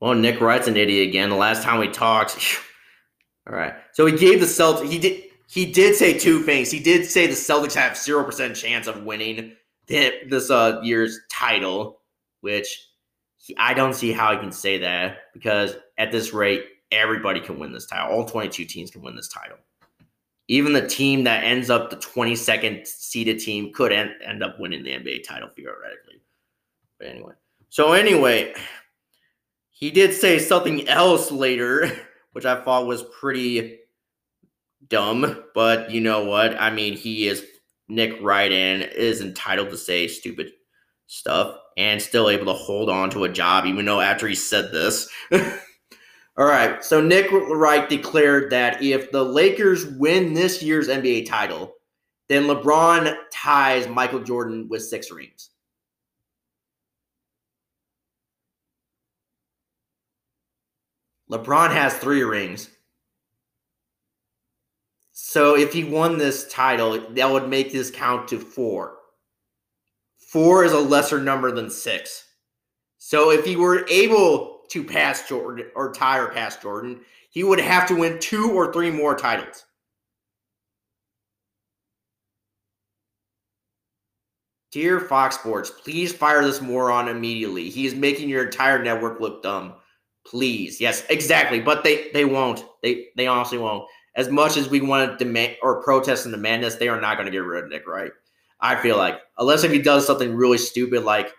[0.00, 1.28] Well, Nick Wright's an idiot again.
[1.28, 2.38] The last time we talked.
[3.46, 3.74] All right.
[3.92, 4.90] So he gave the Celtics.
[4.90, 5.24] He did.
[5.46, 6.70] He did say two things.
[6.70, 9.52] He did say the Celtics have zero percent chance of winning
[9.86, 12.00] this uh, year's title,
[12.40, 12.88] which
[13.36, 17.58] he, I don't see how he can say that because at this rate, everybody can
[17.58, 18.10] win this title.
[18.10, 19.58] All 22 teams can win this title.
[20.48, 24.82] Even the team that ends up the 22nd seeded team could end, end up winning
[24.82, 26.21] the NBA title theoretically.
[27.02, 27.32] But anyway,
[27.68, 28.54] so anyway,
[29.70, 31.90] he did say something else later,
[32.32, 33.80] which I thought was pretty
[34.86, 35.42] dumb.
[35.52, 36.56] But you know what?
[36.60, 37.44] I mean, he is
[37.88, 40.52] Nick and is entitled to say stupid
[41.08, 44.70] stuff and still able to hold on to a job, even though after he said
[44.70, 45.08] this.
[45.32, 46.84] All right.
[46.84, 51.74] So Nick Wright declared that if the Lakers win this year's NBA title,
[52.28, 55.48] then LeBron ties Michael Jordan with six rings.
[61.32, 62.68] LeBron has three rings.
[65.12, 68.98] So if he won this title, that would make this count to four.
[70.18, 72.26] Four is a lesser number than six.
[72.98, 77.60] So if he were able to pass Jordan or tie or pass Jordan, he would
[77.60, 79.64] have to win two or three more titles.
[84.70, 87.70] Dear Fox Sports, please fire this moron immediately.
[87.70, 89.74] He is making your entire network look dumb.
[90.26, 90.80] Please.
[90.80, 91.60] Yes, exactly.
[91.60, 92.64] But they they won't.
[92.82, 93.88] They they honestly won't.
[94.14, 97.16] As much as we want to demand or protest and demand this, they are not
[97.16, 98.12] going to get rid of Nick Wright.
[98.60, 99.20] I feel like.
[99.38, 101.32] Unless if he does something really stupid like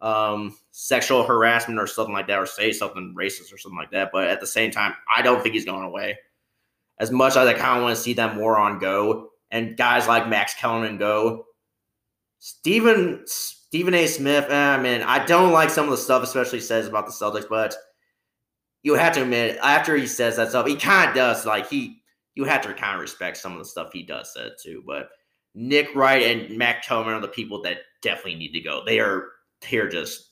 [0.00, 4.10] um, sexual harassment or something like that, or say something racist or something like that.
[4.12, 6.18] But at the same time, I don't think he's going away.
[6.98, 10.28] As much as I kind of want to see that moron go and guys like
[10.28, 11.46] Max Kellerman go,
[12.38, 14.06] Stephen Stephen A.
[14.06, 17.48] Smith, eh, mean, I don't like some of the stuff, especially says about the Celtics,
[17.48, 17.76] but
[18.82, 22.02] you have to admit, after he says that stuff, he kind of does like he
[22.34, 24.82] you have to kind of respect some of the stuff he does say too.
[24.86, 25.10] But
[25.54, 28.82] Nick Wright and Matt Kellerman are the people that definitely need to go.
[28.84, 29.28] They are
[29.70, 30.30] they're just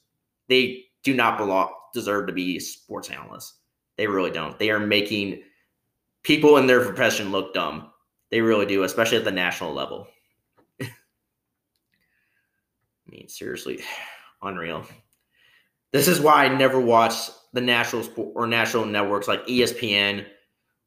[0.48, 3.54] they do not belong deserve to be sports analysts.
[3.96, 4.58] They really don't.
[4.58, 5.42] They are making
[6.22, 7.90] people in their profession look dumb.
[8.30, 10.06] They really do, especially at the national level.
[10.82, 10.88] I
[13.08, 13.80] mean, seriously,
[14.42, 14.84] unreal.
[15.92, 20.26] This is why I never watch the national sport or national networks like ESPN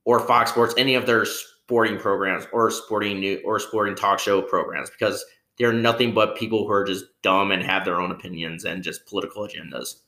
[0.05, 4.41] or Fox Sports, any of their sporting programs or sporting new or sporting talk show
[4.41, 5.23] programs, because
[5.57, 9.05] they're nothing but people who are just dumb and have their own opinions and just
[9.05, 10.01] political agendas.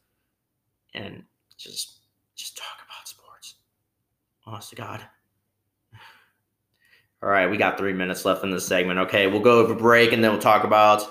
[0.93, 1.23] And
[1.57, 1.99] just
[2.35, 3.55] just talk about sports.
[4.45, 5.01] Honest to God.
[7.23, 8.99] All right, we got three minutes left in this segment.
[8.99, 11.07] Okay, we'll go over break and then we'll talk about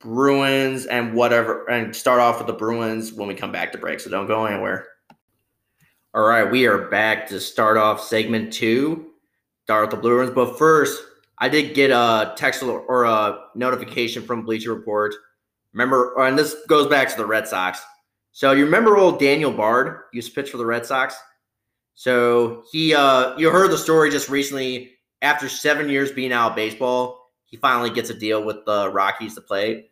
[0.00, 4.00] Bruins and whatever, and start off with the Bruins when we come back to break.
[4.00, 4.86] So don't go anywhere.
[6.14, 9.10] All right, we are back to start off segment two.
[9.64, 11.02] Start with the Bruins, but first,
[11.38, 15.14] I did get a text or a notification from Bleacher Report.
[15.72, 17.80] Remember, and this goes back to the Red Sox.
[18.32, 21.14] So you remember old Daniel Bard used to pitch for the Red Sox?
[21.94, 24.92] So he, uh, you heard the story just recently.
[25.20, 29.34] After seven years being out of baseball, he finally gets a deal with the Rockies
[29.34, 29.86] to play.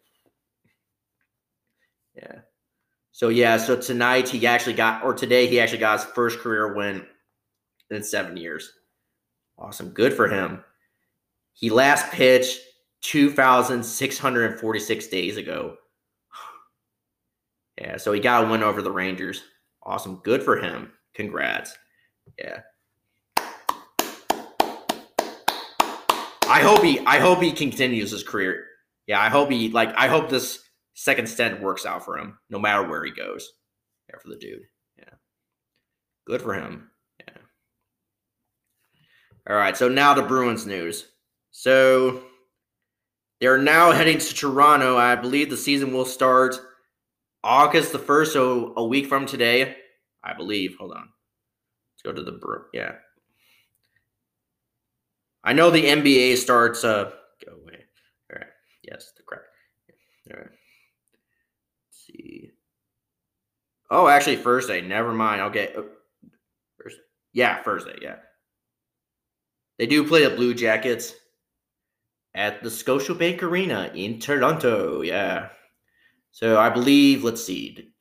[2.15, 2.41] Yeah.
[3.13, 6.75] So yeah, so tonight he actually got, or today he actually got his first career
[6.75, 7.07] win
[7.91, 8.75] in seven years.
[9.59, 10.63] Awesome, good for him.
[11.55, 12.61] He last pitched
[13.03, 15.77] 2,646 days ago.
[17.79, 19.43] Yeah, so he got a win over the Rangers.
[19.83, 20.93] Awesome, good for him.
[21.13, 21.77] Congrats.
[22.39, 22.61] Yeah.
[26.49, 28.65] I hope he I hope he continues his career.
[29.07, 30.61] Yeah, I hope he like I hope this
[30.95, 33.51] second stint works out for him, no matter where he goes.
[34.09, 34.63] Yeah, for the dude.
[34.99, 35.15] Yeah.
[36.27, 36.91] Good for him.
[37.21, 37.35] Yeah.
[39.49, 41.07] All right, so now the Bruins news.
[41.51, 42.23] So
[43.41, 44.97] they're now heading to Toronto.
[44.97, 46.57] I believe the season will start
[47.43, 49.77] August the 1st, so a week from today.
[50.25, 50.77] I believe.
[50.79, 51.09] Hold on.
[51.95, 52.67] Let's go to the Bruins.
[52.73, 52.93] yeah.
[55.47, 56.83] I know the NBA starts.
[56.83, 57.13] Uh,
[57.45, 57.85] go away.
[58.33, 58.49] All right.
[58.83, 59.47] Yes, the correct.
[60.33, 60.51] All right.
[60.51, 62.51] Let's see.
[63.89, 64.81] Oh, actually, Thursday.
[64.81, 65.43] Never mind.
[65.43, 65.73] Okay.
[65.77, 65.87] Oh,
[66.83, 67.01] Thursday.
[67.33, 67.97] Yeah, Thursday.
[68.03, 68.17] Yeah.
[69.79, 71.15] They do play the Blue Jackets
[72.35, 75.03] at the Scotiabank Arena in Toronto.
[75.03, 75.51] Yeah.
[76.33, 77.23] So I believe.
[77.23, 77.93] Let's see.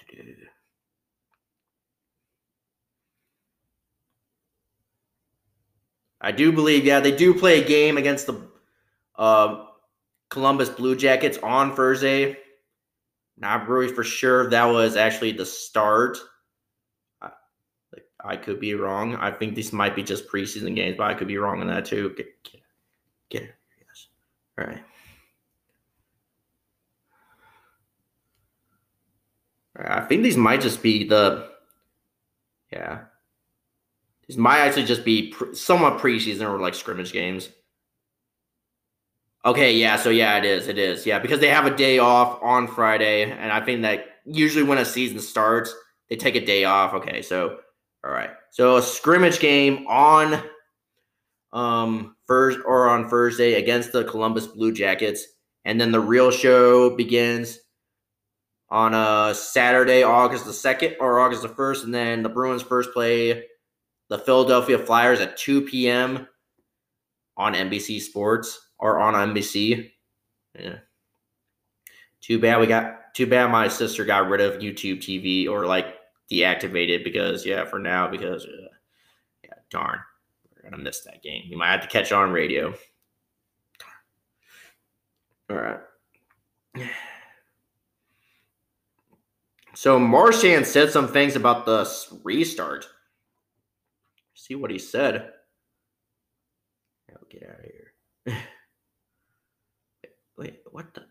[6.25, 8.41] I do believe, yeah, they do play a game against the
[9.15, 9.65] uh,
[10.29, 12.35] Columbus Blue Jackets on Thursday.
[13.37, 16.17] Not really for sure that was actually the start.
[18.23, 19.15] I, could be wrong.
[19.17, 21.85] I think these might be just preseason games, but I could be wrong on that
[21.85, 22.11] too.
[22.17, 22.61] Get, get,
[23.29, 23.55] get it.
[23.77, 24.07] Yes.
[24.57, 24.83] All right.
[29.77, 31.51] I think these might just be the,
[32.73, 33.01] yeah.
[34.27, 37.49] These might actually just be pre- somewhat preseason or like scrimmage games.
[39.45, 40.67] Okay, yeah, so yeah, it is.
[40.67, 41.05] It is.
[41.05, 44.79] Yeah, because they have a day off on Friday, and I think that usually when
[44.79, 45.73] a season starts,
[46.09, 46.93] they take a day off.
[46.95, 47.59] Okay, so
[48.03, 48.31] all right.
[48.49, 50.41] So a scrimmage game on
[51.53, 55.25] um first or on Thursday against the Columbus Blue Jackets,
[55.63, 57.59] and then the real show begins
[58.69, 62.63] on a uh, Saturday, August the second or August the first, and then the Bruins
[62.63, 63.43] first play
[64.09, 66.27] the Philadelphia Flyers at 2 p.m.
[67.37, 69.91] on NBC Sports or on NBC.
[70.57, 70.77] Yeah.
[72.21, 75.95] Too bad we got too bad my sister got rid of YouTube TV or like
[76.31, 78.67] deactivated because yeah, for now because uh,
[79.43, 79.99] yeah, darn.
[80.55, 81.43] We're gonna miss that game.
[81.47, 82.73] You might have to catch on radio.
[85.49, 85.79] All right.
[89.77, 91.85] So Marchand said some things about the
[92.23, 92.87] restart.
[94.45, 95.31] See what he said.
[97.11, 98.37] Oh, get out of here.
[100.37, 101.01] Wait, what the?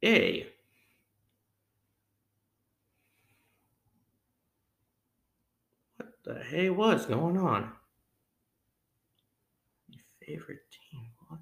[0.00, 0.46] Hey.
[5.98, 6.70] What the hey?
[6.70, 7.72] What's going on?
[9.90, 11.08] Your favorite team?
[11.28, 11.40] What?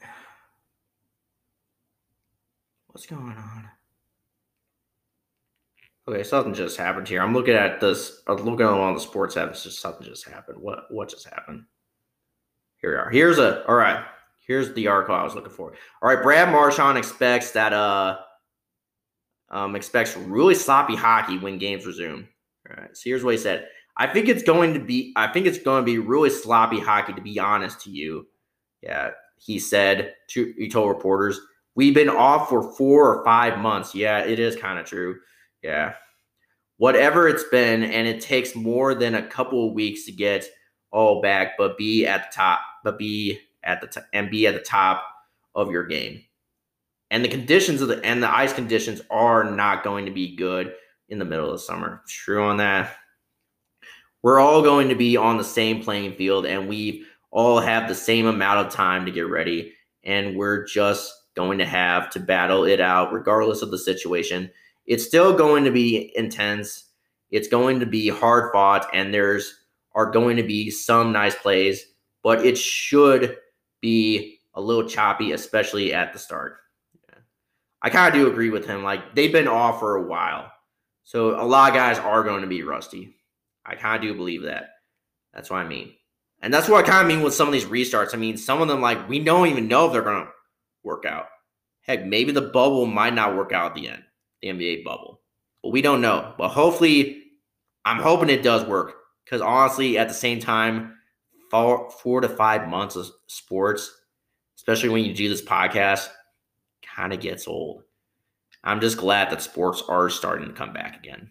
[2.86, 3.68] What's going on?
[6.08, 7.20] Okay, something just happened here.
[7.20, 8.22] I'm looking at this.
[8.26, 9.50] I'm looking at on the sports app.
[9.50, 10.56] It's just something just happened.
[10.58, 11.64] What what just happened?
[12.78, 13.10] Here we are.
[13.10, 14.02] Here's a all right.
[14.46, 15.74] Here's the article I was looking for.
[16.00, 18.16] All right, Brad Marchand expects that uh
[19.50, 22.26] um expects really sloppy hockey when games resume.
[22.70, 22.96] All right.
[22.96, 23.68] So here's what he said.
[23.98, 27.12] I think it's going to be I think it's going to be really sloppy hockey
[27.12, 28.26] to be honest to you.
[28.80, 31.38] Yeah, he said to he told reporters,
[31.74, 35.18] "We've been off for 4 or 5 months." Yeah, it is kind of true.
[35.62, 35.94] Yeah.
[36.76, 40.48] Whatever it's been, and it takes more than a couple of weeks to get
[40.92, 44.54] all back, but be at the top, but be at the top and be at
[44.54, 45.04] the top
[45.54, 46.22] of your game.
[47.10, 50.74] And the conditions of the and the ice conditions are not going to be good
[51.08, 52.02] in the middle of the summer.
[52.06, 52.94] True on that.
[54.22, 57.94] We're all going to be on the same playing field and we all have the
[57.94, 59.72] same amount of time to get ready.
[60.04, 64.50] And we're just going to have to battle it out regardless of the situation
[64.88, 66.86] it's still going to be intense.
[67.30, 69.54] It's going to be hard fought, and there's
[69.94, 71.84] are going to be some nice plays,
[72.22, 73.36] but it should
[73.80, 76.56] be a little choppy, especially at the start.
[77.08, 77.18] Yeah.
[77.82, 78.82] I kind of do agree with him.
[78.82, 80.50] Like they've been off for a while,
[81.04, 83.14] so a lot of guys are going to be rusty.
[83.66, 84.70] I kind of do believe that.
[85.34, 85.92] That's what I mean,
[86.40, 88.14] and that's what I kind of mean with some of these restarts.
[88.14, 90.32] I mean, some of them like we don't even know if they're going to
[90.82, 91.26] work out.
[91.82, 94.02] Heck, maybe the bubble might not work out at the end
[94.42, 95.20] the NBA bubble.
[95.62, 96.34] But we don't know.
[96.38, 97.22] But hopefully,
[97.84, 100.94] I'm hoping it does work because honestly, at the same time,
[101.50, 103.94] four, four to five months of sports,
[104.56, 106.08] especially when you do this podcast,
[106.82, 107.82] kind of gets old.
[108.64, 111.30] I'm just glad that sports are starting to come back again.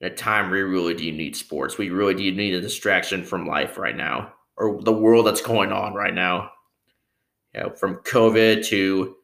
[0.00, 1.76] At time we really do need sports.
[1.76, 5.72] We really do need a distraction from life right now, or the world that's going
[5.72, 6.50] on right now.
[7.54, 9.16] You know, from COVID to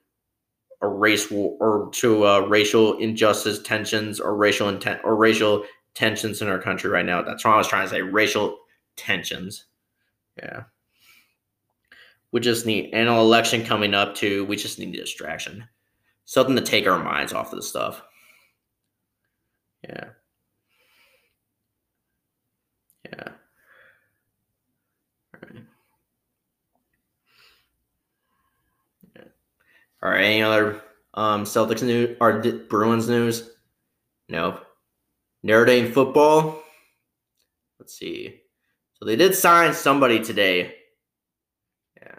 [0.85, 6.43] a race war or to uh, racial injustice tensions or racial intent or racial tensions
[6.43, 7.23] in our country right now.
[7.23, 8.03] That's what I was trying to say.
[8.03, 8.59] Racial
[8.97, 9.65] tensions.
[10.37, 10.65] Yeah.
[12.33, 14.45] We just need an election coming up too.
[14.47, 15.65] We just need a distraction.
[16.25, 18.03] Something to take our minds off of the stuff.
[19.85, 20.09] Yeah.
[23.05, 23.29] Yeah.
[25.35, 25.65] All right.
[30.05, 30.83] All right, any other
[31.15, 33.49] um, Celtics news or Bruins news?
[34.29, 34.61] No.
[35.43, 36.63] Notre Dame football.
[37.79, 38.43] Let's see.
[38.93, 40.75] So they did sign somebody today.
[41.97, 42.19] Yeah.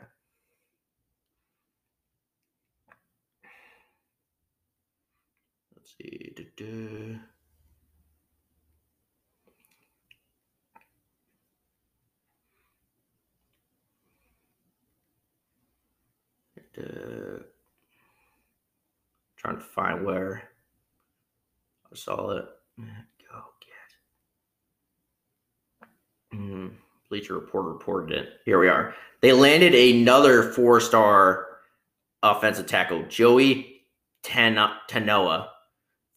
[5.76, 6.34] Let's see.
[6.36, 7.19] Da-da.
[19.46, 20.42] Trying to find where
[21.92, 22.46] I saw it.
[22.80, 23.44] Go
[26.32, 26.40] get.
[26.40, 26.72] Mm,
[27.10, 28.30] Bleacher Report reported it.
[28.43, 28.96] Here we are.
[29.22, 31.46] They landed another four star
[32.24, 33.84] offensive tackle, Joey
[34.24, 34.58] Ten-
[34.89, 35.50] Tanona,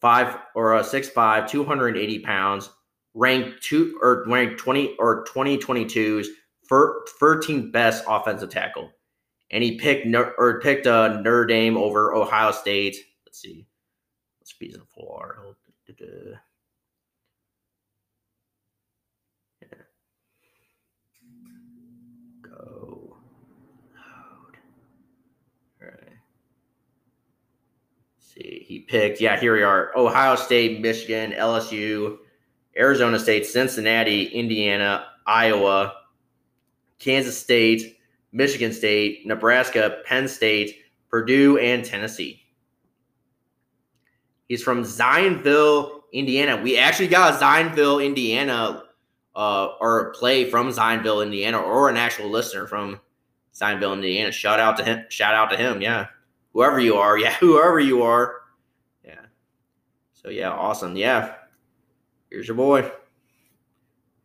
[0.01, 2.71] five or a six five, 280 pounds,
[3.13, 6.29] ranked two or ranked 20 or 2022's
[6.67, 8.89] 13th best offensive tackle.
[9.51, 12.97] And he picked or picked a uh, Notre Dame over Ohio State
[13.29, 13.67] Let's see.
[14.41, 15.55] Let's be in full article.
[19.61, 19.67] Yeah.
[22.41, 23.17] Go.
[23.93, 24.57] Load.
[25.79, 26.17] All right.
[28.17, 28.65] see.
[28.67, 29.95] He picked, yeah, here we are.
[29.95, 32.17] Ohio State, Michigan, LSU,
[32.75, 35.93] Arizona State, Cincinnati, Indiana, Iowa,
[36.97, 37.99] Kansas State,
[38.31, 40.77] Michigan State, Nebraska, Penn State,
[41.11, 42.41] Purdue, and Tennessee.
[44.49, 46.57] He's from Zionsville, Indiana.
[46.57, 48.83] We actually got a Zionsville, Indiana,
[49.35, 52.99] uh, or play from Zionsville, Indiana, or an actual listener from
[53.53, 54.31] Zionsville, Indiana.
[54.31, 55.05] Shout out to him.
[55.09, 55.81] Shout out to him.
[55.81, 56.07] Yeah,
[56.51, 57.17] whoever you are.
[57.19, 58.37] Yeah, whoever you are.
[59.05, 59.21] Yeah.
[60.13, 60.97] So yeah, awesome.
[60.97, 61.35] Yeah.
[62.31, 62.91] Here's your boy.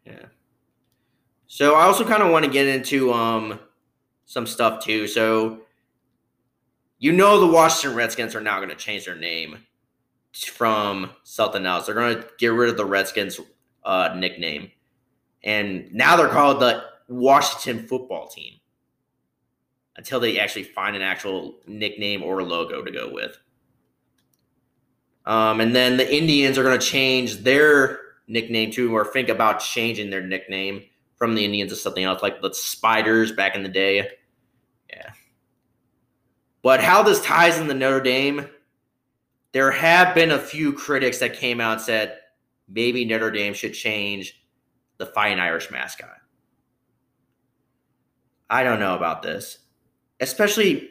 [0.07, 0.27] Yeah.
[1.49, 3.61] So I also kind of want to get into um
[4.25, 5.07] some stuff too.
[5.07, 5.61] So
[6.99, 9.59] you know the Washington Redskins are now going to change their name
[10.35, 11.87] from something else.
[11.87, 13.41] They're going to get rid of the Redskins
[13.85, 14.71] uh, nickname,
[15.43, 18.55] and now they're called the Washington Football Team
[19.97, 23.39] until they actually find an actual nickname or logo to go with.
[25.27, 29.61] Um, and then the Indians are going to change their nickname too, or think about
[29.61, 30.83] changing their nickname
[31.17, 34.09] from the Indians to something else, like the Spiders back in the day.
[34.91, 35.11] Yeah.
[36.63, 38.49] But how this ties in the Notre Dame,
[39.55, 42.19] there have been a few critics that came out and said
[42.69, 44.43] maybe Notre Dame should change
[44.99, 46.11] the Fighting Irish mascot.
[48.51, 49.59] I don't know about this.
[50.21, 50.91] Especially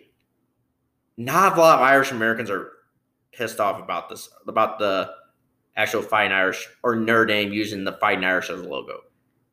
[1.17, 2.71] not a lot of Irish Americans are
[3.33, 5.11] pissed off about this, about the
[5.75, 9.01] actual Fighting Irish or Notre Dame using the Fighting Irish as a logo.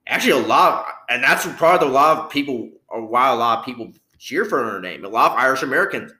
[0.07, 3.59] Actually, a lot, of, and that's probably a lot of people, or why a lot
[3.59, 5.05] of people cheer for Notre Dame.
[5.05, 6.13] A lot of Irish Americans,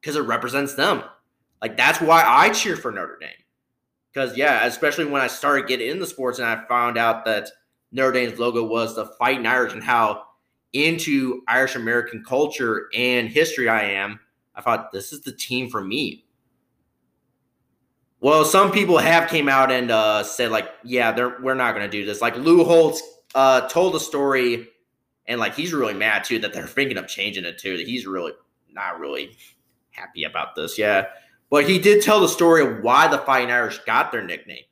[0.00, 1.02] because it represents them.
[1.60, 3.30] Like that's why I cheer for Notre Dame.
[4.12, 7.48] Because yeah, especially when I started getting into sports and I found out that
[7.92, 10.24] Notre Dame's logo was the Fighting Irish and how
[10.72, 14.20] into Irish American culture and history I am,
[14.54, 16.24] I thought this is the team for me.
[18.20, 21.88] Well, some people have came out and uh, said like, yeah, they're we're not going
[21.88, 22.20] to do this.
[22.20, 23.00] Like Lou Holtz
[23.34, 24.68] uh, told a story,
[25.26, 27.76] and like he's really mad too that they're thinking of changing it too.
[27.76, 28.32] That he's really
[28.72, 29.36] not really
[29.90, 30.76] happy about this.
[30.76, 31.06] Yeah,
[31.50, 34.64] but he did tell the story of why the Fighting Irish got their nickname,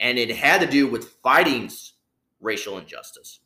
[0.00, 1.70] and it had to do with fighting
[2.40, 3.40] racial injustice.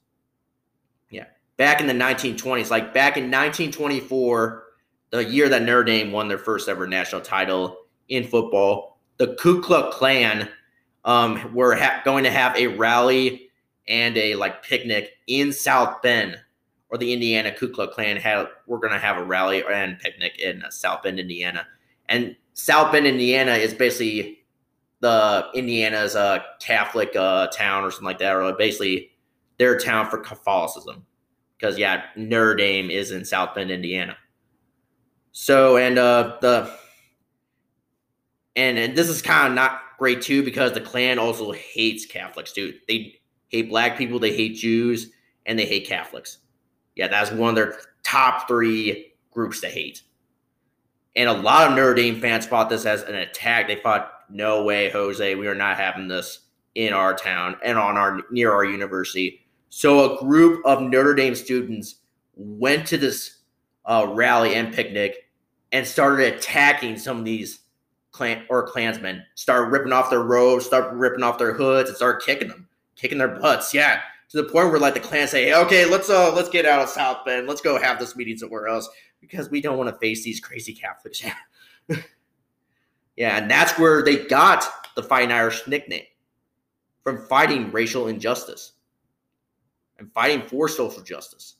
[1.10, 1.26] Yeah,
[1.56, 4.64] back in the 1920s, like back in 1924,
[5.10, 7.76] the year that Notre Dame won their first ever national title
[8.08, 10.48] in football, the Ku Klux Klan
[11.04, 13.50] um, were ha- going to have a rally
[13.88, 16.38] and a like picnic in South Bend,
[16.88, 18.46] or the Indiana Ku Klux Klan had.
[18.66, 21.66] We're going to have a rally and picnic in South Bend, Indiana,
[22.08, 24.44] and South Bend, Indiana is basically
[25.00, 29.12] the Indiana's uh, Catholic uh, town or something like that, or basically
[29.58, 31.06] their town for Catholicism.
[31.56, 34.16] Because yeah, Notre Dame is in South Bend, Indiana.
[35.32, 36.70] So and uh, the
[38.56, 42.52] and, and this is kind of not great too because the Klan also hates Catholics
[42.52, 42.74] too.
[42.88, 45.12] They hate black people, they hate Jews,
[45.46, 46.38] and they hate Catholics.
[46.94, 50.02] Yeah, that's one of their top three groups to hate.
[51.16, 53.66] And a lot of Notre Dame fans fought this as an attack.
[53.66, 56.40] They thought no way, Jose, we are not having this
[56.74, 59.44] in our town and on our near our university.
[59.70, 61.96] So a group of Notre Dame students
[62.36, 63.38] went to this
[63.84, 65.28] uh, rally and picnic
[65.72, 67.60] and started attacking some of these
[68.12, 69.24] clan or Klansmen.
[69.34, 73.18] Started ripping off their robes, start ripping off their hoods, and start kicking them, kicking
[73.18, 73.72] their butts.
[73.74, 74.00] Yeah,
[74.30, 76.82] to the point where like the Klan say, hey, "Okay, let's uh let's get out
[76.82, 77.46] of South Bend.
[77.46, 78.88] Let's go have this meeting somewhere else
[79.20, 81.22] because we don't want to face these crazy Catholics."
[83.20, 84.64] Yeah, and that's where they got
[84.96, 86.06] the Fighting Irish nickname
[87.04, 88.72] from fighting racial injustice
[89.98, 91.56] and fighting for social justice.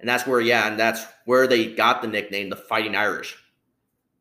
[0.00, 3.36] And that's where, yeah, and that's where they got the nickname, the Fighting Irish,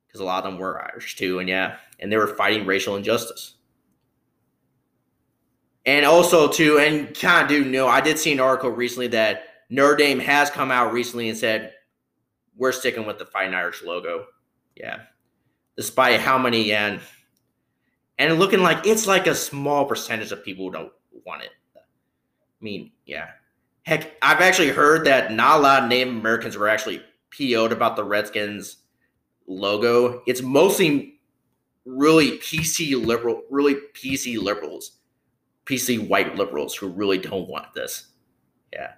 [0.05, 1.39] because a lot of them were Irish too.
[1.39, 3.55] And yeah, and they were fighting racial injustice.
[5.85, 9.45] And also, too, and kind of do know, I did see an article recently that
[9.69, 11.73] Notre Dame has come out recently and said,
[12.57, 14.25] we're sticking with the Fighting Irish logo.
[14.75, 15.01] Yeah
[15.75, 16.99] despite how many and
[18.19, 20.91] and looking like it's like a small percentage of people don't
[21.25, 21.49] want it.
[21.75, 21.79] I
[22.63, 23.29] mean, yeah.
[23.83, 27.95] Heck, I've actually heard that not a lot of Native Americans were actually PO'd about
[27.95, 28.77] the Redskins
[29.47, 30.21] logo.
[30.27, 31.19] It's mostly
[31.85, 34.99] really PC liberal, really PC liberals,
[35.65, 38.09] PC white liberals who really don't want this.
[38.71, 38.91] Yeah.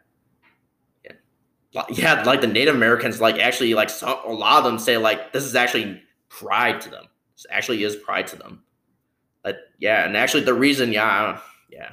[1.92, 2.24] Yeah.
[2.24, 5.44] Like the Native Americans, like actually, like some, a lot of them say, like, this
[5.44, 7.06] is actually pride to them.
[7.36, 8.64] This actually is pride to them.
[9.44, 11.90] But yeah, and actually the reason, yeah, I yeah,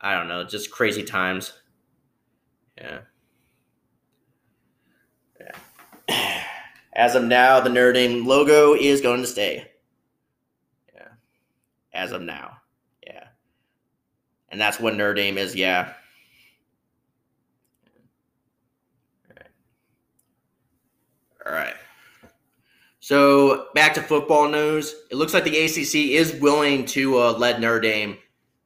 [0.00, 1.52] I don't know, just crazy times.
[2.78, 3.00] Yeah.
[6.08, 6.42] Yeah.
[6.94, 9.70] As of now, the Dame logo is going to stay.
[10.94, 11.08] Yeah.
[11.92, 12.58] As of now.
[13.06, 13.24] Yeah.
[14.50, 15.92] And that's what Dame is, yeah.
[19.30, 19.46] All right.
[21.46, 21.74] All right.
[22.98, 24.94] So back to football news.
[25.10, 28.18] It looks like the ACC is willing to uh, let Notre Dame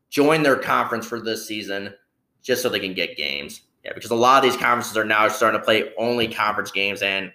[0.08, 1.92] join their conference for this season,
[2.42, 3.62] just so they can get games.
[3.84, 7.02] Yeah, because a lot of these conferences are now starting to play only conference games,
[7.02, 7.32] and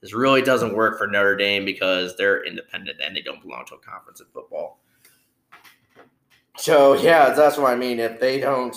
[0.00, 3.74] this really doesn't work for Notre Dame because they're independent and they don't belong to
[3.74, 4.80] a conference in football.
[6.56, 7.98] So yeah, that's what I mean.
[7.98, 8.76] If they don't,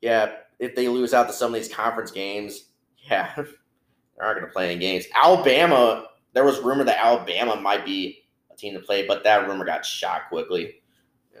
[0.00, 2.66] yeah, if they lose out to some of these conference games,
[3.10, 3.44] yeah,
[4.16, 5.06] they're not going to play any games.
[5.14, 9.64] Alabama, there was rumor that Alabama might be a team to play, but that rumor
[9.64, 10.80] got shot quickly.
[11.34, 11.40] Yeah.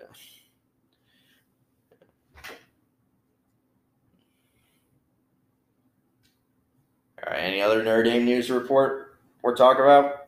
[7.26, 10.26] All right, any other Notre Dame news report we're talking about?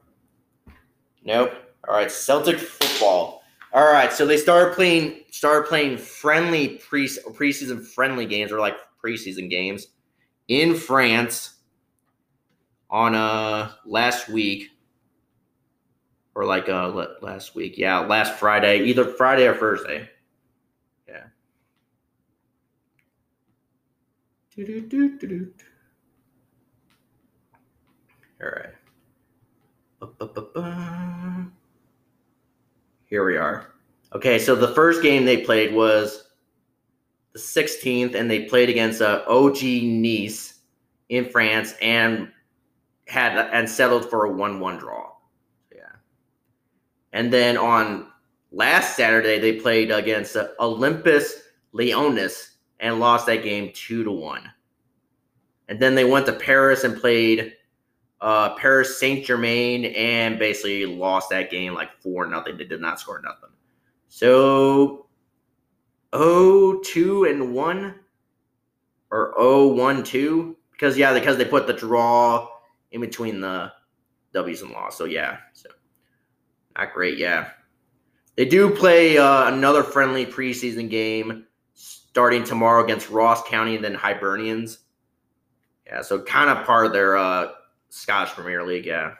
[1.23, 1.53] Nope.
[1.87, 3.43] All right, Celtic football.
[3.73, 8.77] All right, so they started playing started playing friendly pre preseason friendly games or like
[9.05, 9.89] preseason games
[10.49, 11.58] in France
[12.91, 14.71] on uh last week
[16.35, 17.77] or like uh last week.
[17.77, 20.09] Yeah, last Friday, either Friday or Thursday.
[21.09, 21.25] Yeah.
[28.41, 28.75] All right.
[33.07, 33.73] Here we are.
[34.15, 36.29] Okay, so the first game they played was
[37.33, 40.61] the 16th, and they played against uh, OG Nice
[41.09, 42.31] in France and
[43.09, 45.13] had and settled for a 1-1 draw.
[45.75, 45.83] Yeah.
[47.13, 48.09] And then on
[48.53, 51.33] last Saturday, they played against Olympique
[51.73, 52.51] Lyonnais
[52.81, 54.43] and lost that game 2 to 1.
[55.69, 57.55] And then they went to Paris and played
[58.21, 62.57] uh, Paris Saint Germain and basically lost that game like four nothing.
[62.57, 63.51] They did not score nothing.
[64.09, 65.07] So
[66.13, 67.95] oh two and one
[69.11, 72.49] or oh one two because yeah because they put the draw
[72.93, 73.73] in between the
[74.33, 74.97] W's and loss.
[74.97, 75.69] So yeah, so
[76.77, 77.19] not great.
[77.19, 77.51] Yeah,
[78.37, 83.95] they do play uh, another friendly preseason game starting tomorrow against Ross County and then
[83.95, 84.79] Hibernians.
[85.87, 87.53] Yeah, so kind of part of their uh,
[87.89, 89.15] Scottish Premier League, yeah.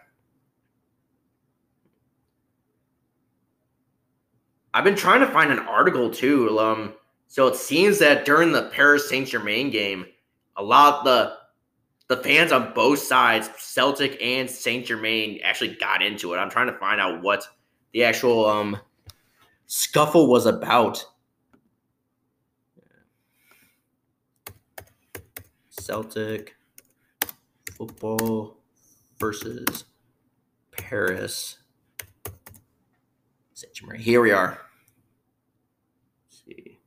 [4.75, 6.59] I've been trying to find an article too.
[6.59, 6.95] Um,
[7.27, 10.07] so it seems that during the Paris Saint Germain game,
[10.57, 11.38] a lot of the
[12.09, 16.39] the fans on both sides, Celtic and Saint Germain, actually got into it.
[16.39, 17.47] I'm trying to find out what
[17.93, 18.79] the actual um
[19.67, 21.05] scuffle was about.
[25.69, 26.57] Celtic
[27.77, 28.59] football
[29.19, 29.85] versus
[30.71, 31.59] Paris
[33.55, 34.01] Saint Germain.
[34.01, 34.59] Here we are.
[36.27, 36.79] Let's see.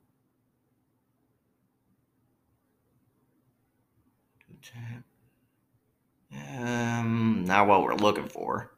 [6.33, 8.71] Um, not what we're looking for.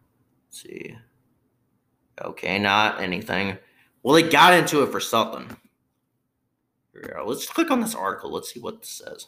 [0.48, 0.98] Let's see.
[2.20, 3.58] Okay, not anything.
[4.02, 5.56] Well, they got into it for something.
[6.92, 7.24] Here we go.
[7.26, 8.32] Let's click on this article.
[8.32, 9.28] Let's see what this says.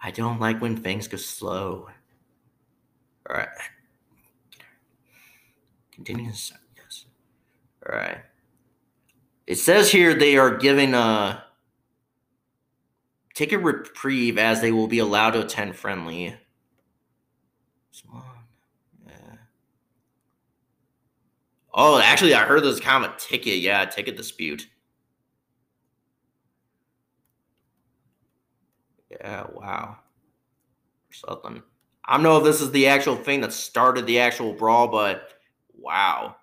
[0.00, 1.88] I don't like when things go slow.
[3.28, 3.48] All right.
[5.92, 6.26] Continue.
[6.26, 6.52] Yes.
[7.88, 8.18] All right.
[9.46, 11.44] It says here they are giving a
[13.34, 16.36] ticket reprieve as they will be allowed to attend friendly.
[19.06, 19.36] Yeah.
[21.72, 23.58] Oh, actually, I heard there's kind of a ticket.
[23.58, 24.68] Yeah, ticket dispute.
[29.10, 29.96] Yeah, wow.
[31.10, 31.62] something.
[32.04, 35.30] I don't know if this is the actual thing that started the actual brawl, but
[35.74, 36.36] wow.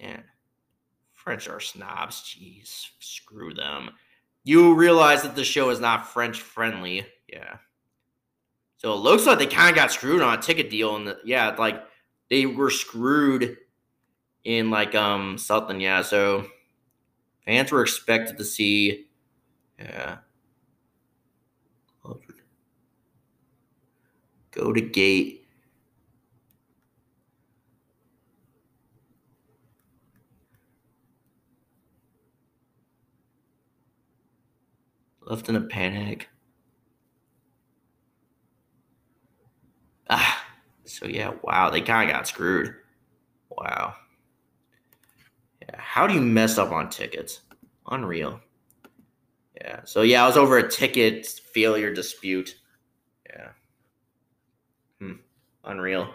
[0.00, 0.24] Man.
[1.14, 2.22] French are snobs.
[2.22, 2.88] Jeez.
[2.98, 3.90] Screw them.
[4.44, 7.06] You realize that the show is not French friendly.
[7.28, 7.56] Yeah.
[8.76, 10.96] So it looks like they kind of got screwed on a ticket deal.
[10.96, 11.82] And yeah, like
[12.28, 13.56] they were screwed
[14.44, 15.80] in like um something.
[15.80, 16.02] Yeah.
[16.02, 16.46] So
[17.46, 19.06] fans were expected to see.
[19.78, 20.18] Yeah.
[24.54, 25.43] Go to gate.
[35.24, 36.28] Left in a panic.
[40.10, 40.44] Ah,
[40.84, 42.74] so yeah, wow, they kind of got screwed.
[43.50, 43.94] Wow.
[45.62, 47.40] Yeah, how do you mess up on tickets?
[47.90, 48.40] Unreal.
[49.56, 49.80] Yeah.
[49.84, 52.56] So yeah, I was over a ticket failure dispute.
[53.30, 53.48] Yeah.
[55.00, 55.12] Hmm.
[55.64, 56.14] Unreal.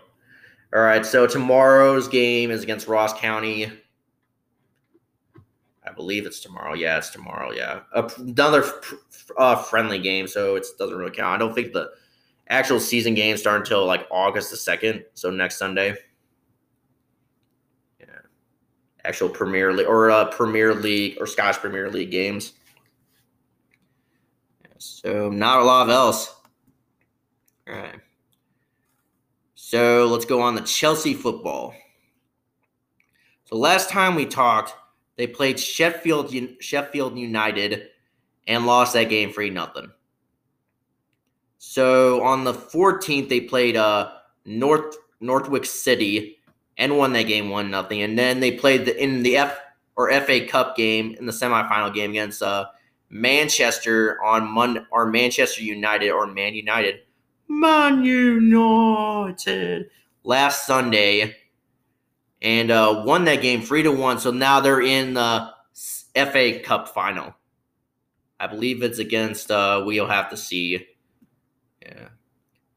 [0.74, 1.06] All right.
[1.06, 3.72] So tomorrow's game is against Ross County.
[5.90, 6.76] I believe it's tomorrow.
[6.76, 7.52] Yeah, it's tomorrow.
[7.52, 8.64] Yeah, another
[9.38, 11.34] uh, friendly game, so it doesn't really count.
[11.34, 11.90] I don't think the
[12.50, 15.96] actual season games start until like August the second, so next Sunday.
[18.00, 18.06] Yeah,
[19.04, 22.54] actual Premier League or uh, Premier League or Scottish Premier League games.
[24.78, 26.36] So not a lot of else.
[27.68, 28.00] All right.
[29.56, 31.74] So let's go on the Chelsea football.
[33.46, 34.74] So last time we talked,
[35.20, 37.90] they played Sheffield Sheffield United
[38.48, 39.92] and lost that game 3 nothing.
[41.58, 44.14] So on the 14th they played uh
[44.46, 46.38] North Northwick City
[46.78, 48.02] and won that game 1 nothing.
[48.02, 49.60] And then they played the, in the F
[49.98, 52.68] or FA Cup game in the semifinal game against uh
[53.10, 57.02] Manchester on Monday or Manchester United or Man United.
[57.50, 59.90] Man United
[60.24, 61.36] last Sunday
[62.42, 64.20] and uh, won that game three to one.
[64.20, 65.52] So now they're in the
[66.16, 67.36] FA Cup final.
[68.40, 69.52] I believe it's against.
[69.52, 70.88] Uh, we'll have to see.
[71.82, 72.10] Yeah,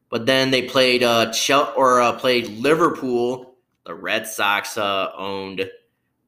[0.09, 3.55] but then they played uh Chel- or uh, played Liverpool,
[3.85, 5.69] the Red Sox uh, owned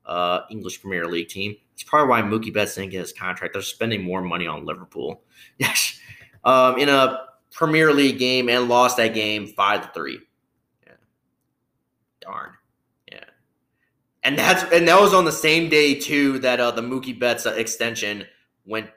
[0.06, 1.56] uh, English Premier League team.
[1.74, 3.54] It's probably why Mookie Betts didn't get his contract.
[3.54, 5.22] They're spending more money on Liverpool.
[5.58, 5.98] Yes,
[6.44, 10.20] um, in a Premier League game and lost that game five to three.
[10.86, 10.94] Yeah,
[12.20, 12.56] darn
[14.26, 17.46] and that's and that was on the same day too that uh, the Mookie Betts
[17.46, 18.26] uh, extension
[18.66, 18.90] went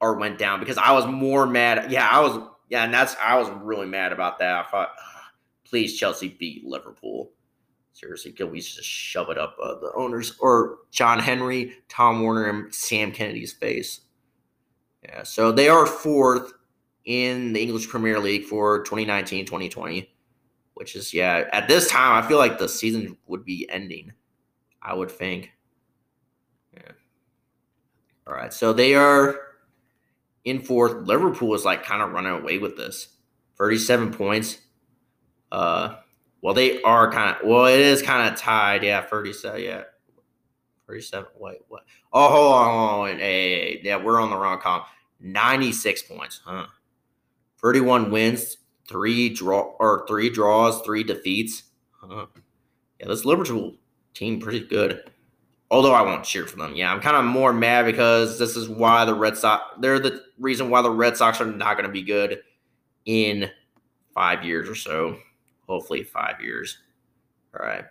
[0.00, 1.90] or went down because I was more mad.
[1.90, 2.48] Yeah, I was.
[2.68, 4.66] Yeah, and that's I was really mad about that.
[4.66, 4.90] I thought,
[5.64, 7.30] please Chelsea beat Liverpool.
[7.92, 12.48] Seriously, can we just shove it up uh, the owners or John Henry, Tom Werner,
[12.48, 14.00] and Sam Kennedy's face?
[15.04, 16.54] Yeah, so they are fourth
[17.04, 20.12] in the English Premier League for 2019 2020,
[20.74, 24.12] which is, yeah, at this time, I feel like the season would be ending.
[24.84, 25.50] I would think.
[26.74, 26.92] Yeah.
[28.26, 28.52] All right.
[28.52, 29.36] So they are
[30.44, 31.06] in fourth.
[31.06, 33.08] Liverpool is like kind of running away with this.
[33.56, 34.58] 37 points.
[35.50, 35.96] Uh
[36.42, 38.82] well they are kind of well it is kind of tied.
[38.82, 39.62] Yeah, 37.
[39.62, 39.82] Yeah.
[40.86, 41.28] 37.
[41.38, 41.84] Wait, what?
[42.12, 43.18] Oh, hold on, hold on.
[43.18, 44.84] Hey, yeah, we're on the wrong column.
[45.20, 46.66] 96 points, huh?
[47.62, 51.62] 31 wins, three draw or three draws, three defeats.
[51.92, 52.26] Huh.
[53.00, 53.76] Yeah, this Liverpool
[54.14, 55.10] team pretty good.
[55.70, 56.74] Although I won't cheer for them.
[56.76, 60.22] Yeah, I'm kind of more mad because this is why the Red Sox, they're the
[60.38, 62.42] reason why the Red Sox are not going to be good
[63.06, 63.50] in
[64.12, 65.16] five years or so.
[65.66, 66.78] Hopefully, five years.
[67.58, 67.84] All right.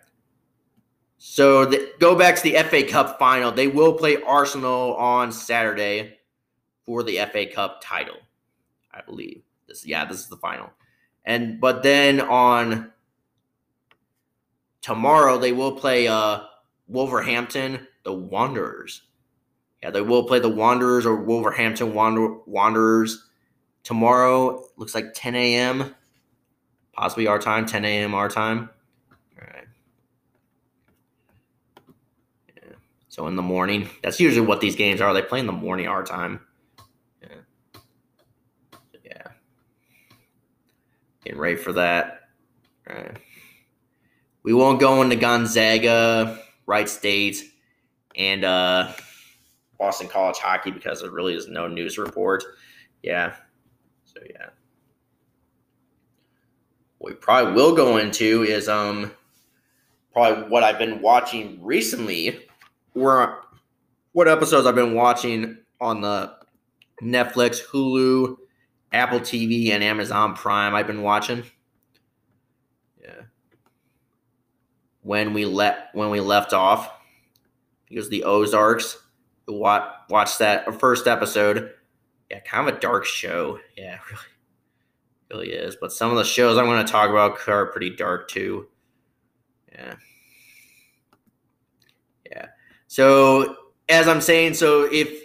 [1.18, 3.50] So the, go back to the FA Cup final.
[3.50, 6.18] They will play Arsenal on Saturday
[6.84, 8.18] for the FA Cup title,
[8.92, 9.42] I believe.
[9.66, 10.70] This, yeah, this is the final.
[11.24, 12.92] And but then on
[14.84, 16.40] tomorrow they will play uh,
[16.88, 19.00] Wolverhampton, the Wanderers.
[19.82, 23.24] Yeah, they will play the Wanderers or Wolverhampton Wander- Wanderers
[23.82, 24.62] tomorrow.
[24.76, 25.94] Looks like 10 a.m.
[26.92, 28.14] Possibly our time, 10 a.m.
[28.14, 28.68] our time.
[29.40, 29.64] All right.
[32.54, 32.72] Yeah.
[33.08, 35.14] So in the morning, that's usually what these games are.
[35.14, 36.40] They play in the morning our time.
[37.22, 37.80] Yeah.
[39.02, 39.26] Yeah.
[41.24, 42.28] Getting ready for that.
[42.88, 43.16] All right.
[44.44, 47.42] We won't go into Gonzaga, Wright State,
[48.14, 48.92] and uh,
[49.78, 52.44] Boston College hockey because there really is no news report.
[53.02, 53.34] Yeah.
[54.04, 54.50] So yeah.
[56.98, 59.12] What we probably will go into is um
[60.12, 62.46] probably what I've been watching recently,
[62.94, 63.40] or
[64.12, 66.34] what episodes I've been watching on the
[67.02, 68.36] Netflix, Hulu,
[68.92, 70.74] Apple TV, and Amazon Prime.
[70.74, 71.44] I've been watching.
[75.04, 76.90] When we let when we left off.
[77.88, 78.98] because the Ozarks.
[79.46, 81.70] Watch, watched that first episode.
[82.30, 83.58] Yeah, kind of a dark show.
[83.76, 83.98] Yeah,
[85.30, 85.76] really, really is.
[85.78, 88.68] But some of the shows I'm going to talk about are pretty dark too.
[89.70, 89.94] Yeah.
[92.30, 92.46] Yeah.
[92.86, 93.54] So
[93.90, 95.24] as I'm saying, so if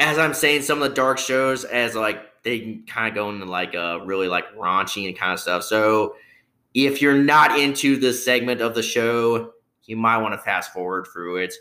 [0.00, 3.44] as I'm saying, some of the dark shows as like they kind of go into
[3.44, 5.62] like a really like raunchy and kind of stuff.
[5.62, 6.16] So
[6.86, 9.52] if you're not into this segment of the show,
[9.84, 11.54] you might want to fast forward through it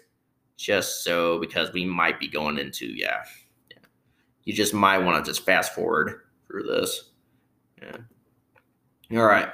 [0.57, 3.23] just so because we might be going into yeah.
[3.69, 3.77] yeah.
[4.43, 7.11] You just might want to just fast forward through this.
[7.81, 7.97] Yeah.
[9.19, 9.49] All right.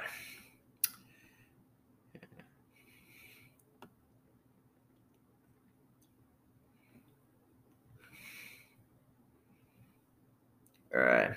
[10.94, 11.30] All right.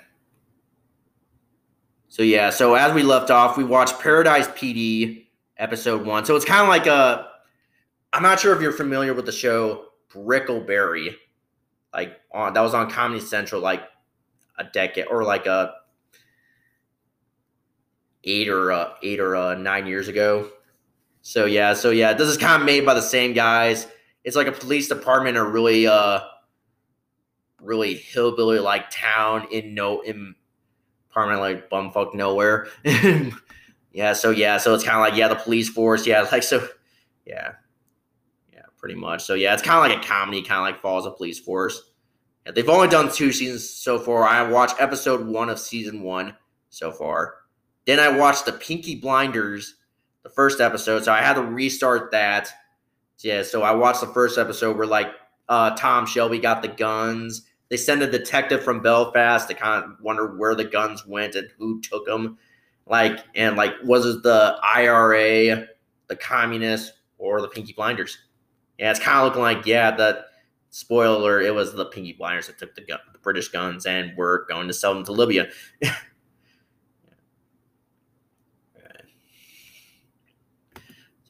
[2.18, 6.24] So yeah, so as we left off, we watched Paradise PD episode one.
[6.24, 7.28] So it's kind of like a.
[8.12, 11.14] I'm not sure if you're familiar with the show Brickleberry,
[11.94, 13.84] like on that was on Comedy Central like
[14.58, 15.74] a decade or like a
[18.24, 20.50] eight or uh, eight or uh, nine years ago.
[21.22, 23.86] So yeah, so yeah, this is kind of made by the same guys.
[24.24, 26.18] It's like a police department, a really uh,
[27.62, 30.34] really hillbilly like town in no in
[31.18, 32.68] apartment like bumfuck nowhere.
[33.98, 36.68] Yeah, so yeah, so it's kind of like yeah, the police force, yeah, like so,
[37.26, 37.54] yeah,
[38.52, 39.24] yeah, pretty much.
[39.24, 41.90] So yeah, it's kind of like a comedy, kind of like Falls of Police Force.
[42.46, 44.22] Yeah, they've only done two seasons so far.
[44.22, 46.36] I watched episode one of season one
[46.68, 47.34] so far.
[47.86, 49.74] Then I watched the Peaky Blinders,
[50.22, 52.52] the first episode, so I had to restart that.
[53.20, 55.08] Yeah, so I watched the first episode where like
[55.48, 57.47] uh, Tom Shelby got the guns.
[57.70, 61.48] They send a detective from Belfast to kind of wonder where the guns went and
[61.58, 62.38] who took them
[62.86, 65.66] like and like was it the IRA,
[66.06, 68.18] the communists, or the Peaky Blinders?
[68.78, 70.26] Yeah, it's kind of looking like yeah, that
[70.70, 74.46] spoiler, it was the Peaky Blinders that took the, gun, the British guns and were
[74.48, 75.48] going to sell them to Libya.
[75.82, 75.90] so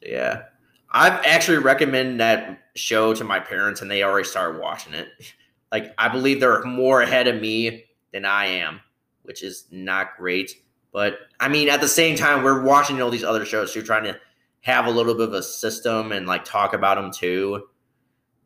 [0.01, 0.43] yeah,
[0.91, 5.07] I've actually recommended that show to my parents, and they already started watching it.
[5.71, 8.79] Like I believe they're more ahead of me than I am,
[9.23, 10.51] which is not great.
[10.91, 13.71] But I mean, at the same time, we're watching all these other shows.
[13.71, 14.19] So you're trying to
[14.61, 17.67] have a little bit of a system and like talk about them too.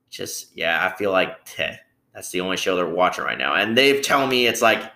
[0.10, 1.78] Just yeah, I feel like heh,
[2.14, 4.92] that's the only show they're watching right now, and they've telling me it's like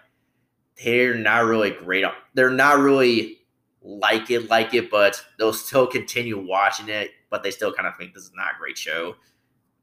[0.84, 2.06] they're not really great.
[2.36, 3.40] They're not really
[3.82, 7.12] like it, like it, but they'll still continue watching it.
[7.30, 9.16] But they still kind of think this is not a great show,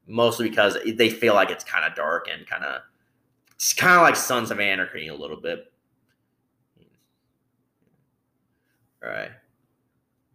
[0.07, 2.81] mostly because they feel like it's kind of dark and kind of
[3.55, 5.71] it's kind of like Sons of Anarchy a little bit.
[9.03, 9.31] All right.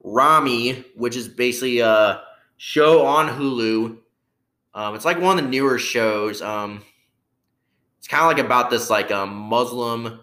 [0.03, 2.23] Ramy, which is basically a
[2.57, 3.99] show on Hulu.
[4.75, 6.41] Um, it's like one of the newer shows.
[6.41, 6.83] Um,
[7.99, 10.21] it's kind of like about this like a um, Muslim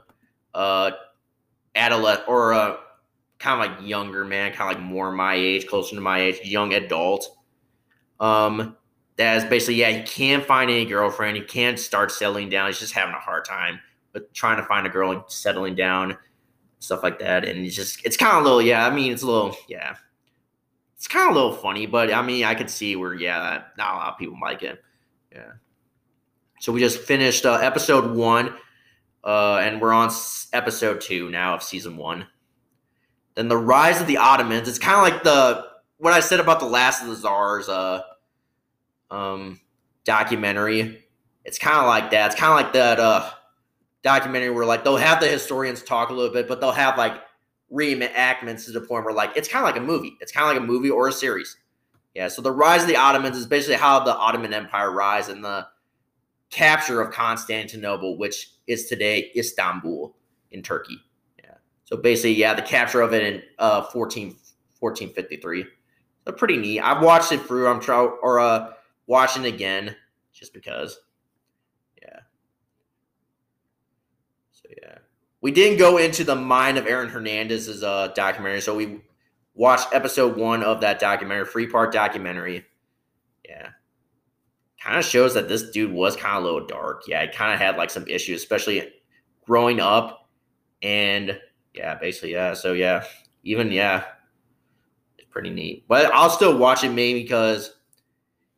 [0.54, 0.92] uh,
[1.76, 2.80] adolescent or a
[3.38, 6.40] kind of like younger man, kind of like more my age, closer to my age,
[6.44, 7.38] young adult.
[8.20, 8.76] Um,
[9.18, 11.38] that is basically yeah, he can't find any girlfriend.
[11.38, 12.68] He can't start settling down.
[12.68, 13.80] He's just having a hard time,
[14.14, 16.18] but trying to find a girl and settling down
[16.80, 17.46] stuff like that.
[17.46, 18.86] And it's just it's kind of a little yeah.
[18.86, 19.96] I mean, it's a little yeah.
[20.96, 23.94] It's kind of a little funny, but I mean, I could see where yeah, not
[23.94, 24.84] a lot of people like it.
[25.32, 25.52] Yeah.
[26.60, 28.54] So we just finished uh, episode one,
[29.24, 30.10] uh, and we're on
[30.54, 32.26] episode two now of season one.
[33.36, 34.68] Then the rise of the Ottomans.
[34.68, 38.02] It's kind of like the what I said about the Last of the Czars uh,
[39.12, 39.60] um,
[40.04, 41.04] documentary.
[41.46, 42.32] It's kind of like that.
[42.32, 43.00] It's kind of like that.
[43.00, 43.32] Uh,
[44.04, 47.22] documentary where like they'll have the historians talk a little bit, but they'll have like
[47.72, 50.18] reenactments to the point where like it's kind of like a movie.
[50.22, 51.58] It's kind of like a movie or a series.
[52.16, 52.30] Yeah.
[52.30, 55.68] So the rise of the Ottomans is basically how the Ottoman Empire rise and the
[56.50, 60.16] capture of Constantinople, which is today Istanbul
[60.52, 60.98] in Turkey.
[61.44, 61.56] Yeah.
[61.84, 64.36] So basically, yeah, the capture of it in uh 14,
[64.80, 65.66] 1453.
[66.26, 66.80] So pretty neat.
[66.80, 67.68] I've watched it through.
[67.68, 68.72] I'm trying or uh
[69.08, 69.96] watching again
[70.34, 71.00] just because.
[72.02, 72.20] yeah.
[74.52, 74.98] So yeah.
[75.42, 79.02] We didn't go into the mind of Aaron Hernandez's uh, documentary, so we
[79.54, 82.66] watched episode one of that documentary, three part documentary.
[83.48, 83.70] Yeah.
[84.82, 87.04] Kind of shows that this dude was kind of a little dark.
[87.08, 88.94] Yeah, he kind of had like some issues, especially
[89.46, 90.30] growing up.
[90.84, 91.40] And
[91.74, 92.54] yeah, basically, yeah.
[92.54, 93.04] So yeah,
[93.44, 94.04] even yeah,
[95.18, 95.86] it's pretty neat.
[95.88, 97.77] But I'll still watch it mainly because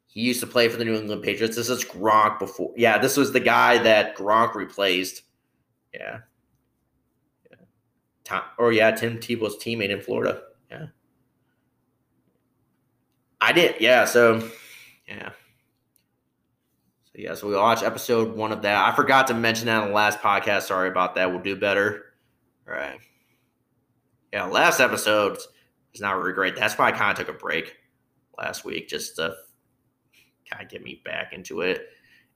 [0.10, 1.56] he used to play for the New England Patriots.
[1.56, 2.74] This is Gronk before.
[2.76, 5.24] Yeah, this was the guy that Gronk replaced
[5.94, 6.20] yeah.
[8.30, 8.42] Yeah.
[8.58, 10.42] Or yeah, Tim Tebow's teammate in Florida.
[10.70, 10.88] Yeah.
[13.42, 13.76] I did.
[13.80, 14.06] Yeah.
[14.06, 14.48] So,
[15.08, 15.30] yeah.
[17.06, 17.34] So, yeah.
[17.34, 18.92] So we watched episode one of that.
[18.92, 20.64] I forgot to mention that in the last podcast.
[20.64, 21.32] Sorry about that.
[21.32, 22.14] We'll do better.
[22.68, 23.00] All right.
[24.32, 24.46] Yeah.
[24.46, 25.38] Last episode
[25.94, 26.56] is not really great.
[26.56, 27.76] That's why I kind of took a break
[28.38, 29.36] last week just to
[30.50, 31.90] kind of get me back into it.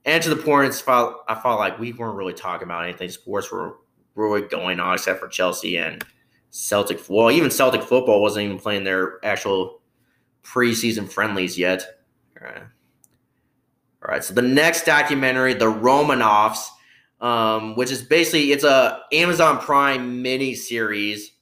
[0.04, 3.08] And to the point, I felt like we weren't really talking about anything.
[3.08, 3.78] Sports were
[4.14, 6.04] really going on except for Chelsea and
[6.50, 7.00] Celtic.
[7.08, 9.80] Well, even Celtic football wasn't even playing their actual
[10.42, 11.84] preseason friendlies yet.
[12.40, 12.62] All right.
[12.62, 14.22] All right.
[14.22, 16.68] So the next documentary, The Romanoffs,
[17.20, 21.32] um, which is basically it's a Amazon Prime mini series,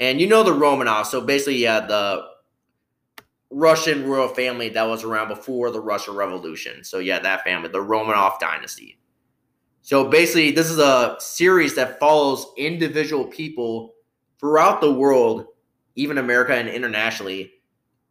[0.00, 1.06] and you know the Romanovs.
[1.06, 2.24] So basically, yeah, the
[3.50, 6.82] Russian royal family that was around before the Russian Revolution.
[6.84, 8.98] So yeah, that family, the Romanov dynasty.
[9.82, 13.94] So basically, this is a series that follows individual people
[14.40, 15.46] throughout the world,
[15.94, 17.52] even America and internationally,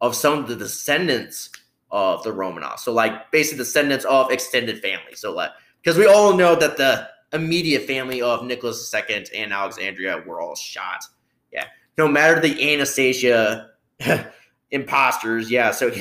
[0.00, 1.50] of some of the descendants
[1.90, 2.80] of the Romanovs.
[2.80, 5.14] So like basically descendants of extended family.
[5.14, 5.50] So like
[5.82, 10.56] because we all know that the immediate family of Nicholas II and Alexandria were all
[10.56, 11.04] shot.
[11.52, 11.66] Yeah.
[11.98, 13.70] No matter the Anastasia
[14.70, 15.50] imposters.
[15.50, 15.70] Yeah.
[15.70, 15.92] So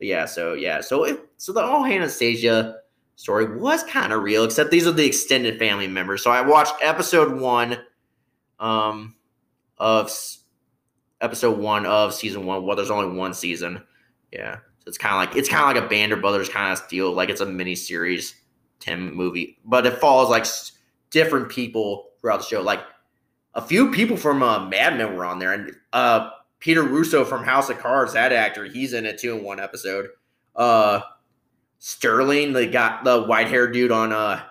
[0.00, 0.24] yeah.
[0.26, 0.80] So yeah.
[0.80, 2.76] So it, so the whole Anastasia
[3.16, 6.22] story was kind of real, except these are the extended family members.
[6.22, 7.78] So I watched episode one
[8.58, 9.14] um,
[9.78, 10.10] of
[11.20, 12.64] episode one of season one.
[12.64, 13.82] Well, there's only one season.
[14.32, 16.72] Yeah, so it's kind of like it's kind of like a Band of Brothers kind
[16.72, 17.12] of deal.
[17.12, 18.34] Like it's a mini series,
[18.80, 20.46] Tim movie, but it follows like
[21.10, 22.62] different people throughout the show.
[22.62, 22.80] Like
[23.54, 27.44] a few people from uh, Mad Men were on there, and uh, Peter Russo from
[27.44, 30.08] House of Cards, that actor, he's in it too in one episode.
[30.56, 31.00] Uh,
[31.78, 34.42] Sterling, the guy, the white haired dude on uh,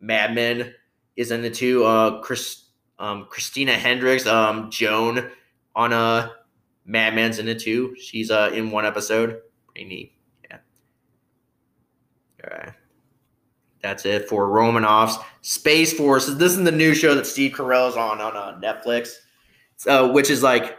[0.00, 0.74] Mad Men,
[1.16, 1.84] is in it too.
[1.84, 2.64] Uh, Chris,
[2.98, 5.30] um, Christina Hendricks, um, Joan
[5.76, 6.30] on uh,
[6.84, 7.94] Mad Men's in it too.
[7.96, 9.40] She's uh in one episode.
[9.68, 10.12] Pretty neat.
[10.50, 10.58] Yeah.
[12.44, 12.74] All right.
[13.82, 15.22] That's it for Romanoffs.
[15.40, 16.26] Space Force.
[16.26, 19.10] This is the new show that Steve Carell is on on uh, Netflix,
[19.86, 20.78] uh, which is like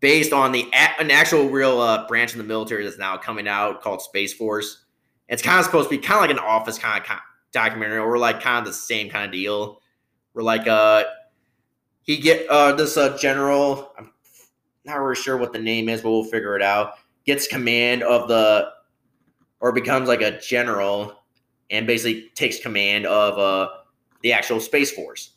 [0.00, 0.64] based on the
[0.98, 4.84] an actual real uh, branch in the military that's now coming out called Space Force.
[5.28, 7.18] It's kind of supposed to be kind of like an office kind of
[7.52, 9.80] documentary, or like kind of the same kind of deal.
[10.32, 11.04] Where like uh
[12.02, 14.12] he get uh this uh general, I'm
[14.84, 16.94] not really sure what the name is, but we'll figure it out.
[17.24, 18.70] Gets command of the
[19.60, 21.16] or becomes like a general
[21.70, 23.68] and basically takes command of uh,
[24.22, 25.32] the actual Space Force.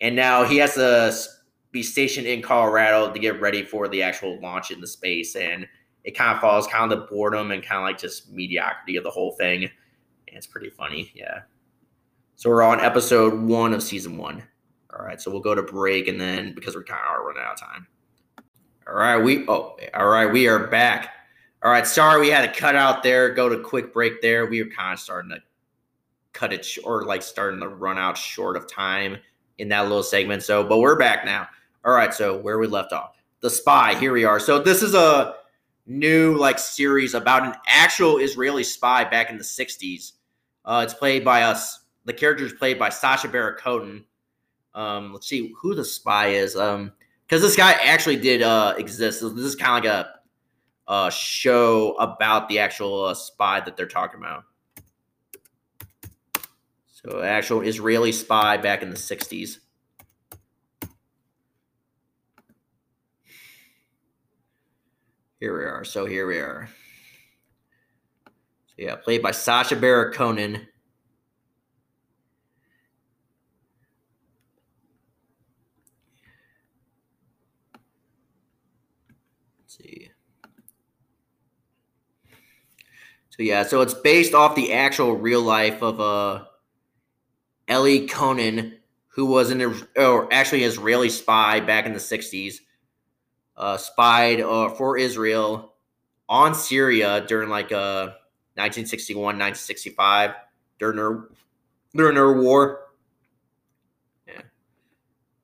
[0.00, 1.22] And now he has to
[1.78, 5.36] be stationed in Colorado to get ready for the actual launch into space.
[5.36, 5.64] And
[6.02, 9.04] it kind of follows kind of the boredom and kind of like just mediocrity of
[9.04, 9.62] the whole thing.
[9.62, 11.12] And it's pretty funny.
[11.14, 11.42] Yeah.
[12.34, 14.42] So we're on episode one of season one.
[14.92, 15.20] All right.
[15.20, 17.86] So we'll go to break and then because we're kind of running out of time.
[18.88, 19.18] All right.
[19.18, 20.26] We, oh, all right.
[20.26, 21.14] We are back.
[21.62, 21.86] All right.
[21.86, 24.46] Sorry we had to cut out there, go to quick break there.
[24.46, 25.38] We were kind of starting to
[26.32, 29.18] cut it short, like starting to run out short of time
[29.58, 30.42] in that little segment.
[30.42, 31.48] So, but we're back now.
[31.84, 33.94] All right, so where we left off, the spy.
[33.94, 34.40] Here we are.
[34.40, 35.36] So this is a
[35.86, 40.12] new like series about an actual Israeli spy back in the '60s.
[40.64, 41.80] Uh, it's played by us.
[42.04, 44.04] The character is played by Sacha Baron Cohen.
[44.74, 46.56] Um, let's see who the spy is.
[46.56, 46.92] Um,
[47.26, 49.20] because this guy actually did uh exist.
[49.20, 50.06] This is kind of like
[50.88, 54.44] a, a show about the actual uh, spy that they're talking about.
[56.88, 59.58] So, actual Israeli spy back in the 60s.
[65.40, 65.84] Here we are.
[65.84, 66.68] So, here we are.
[68.66, 70.66] So, yeah, played by Sacha Baron.
[79.66, 80.10] See.
[83.30, 86.44] So yeah, so it's based off the actual real life of uh
[87.70, 89.60] Eli Cohen, who was an
[89.96, 92.56] or actually Israeli spy back in the 60s,
[93.58, 95.74] uh, spied uh, for Israel
[96.28, 98.14] on Syria during like uh,
[98.54, 100.30] 1961, 1965,
[100.78, 101.24] during their,
[101.94, 102.80] during their war.
[104.26, 104.42] Yeah.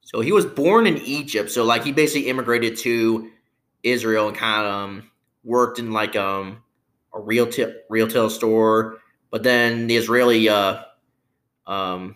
[0.02, 1.50] So he was born in Egypt.
[1.50, 3.30] So like he basically immigrated to
[3.82, 5.10] Israel and kind of um,
[5.42, 6.62] worked in like um,
[7.12, 8.98] a retail retail store.
[9.30, 10.82] But then the Israeli uh,
[11.66, 12.14] um,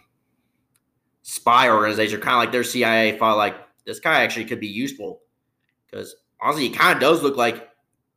[1.23, 5.23] spy organization, kind of like their CIA, thought like this guy actually could be useful
[5.91, 7.69] because honestly, he kind of does look like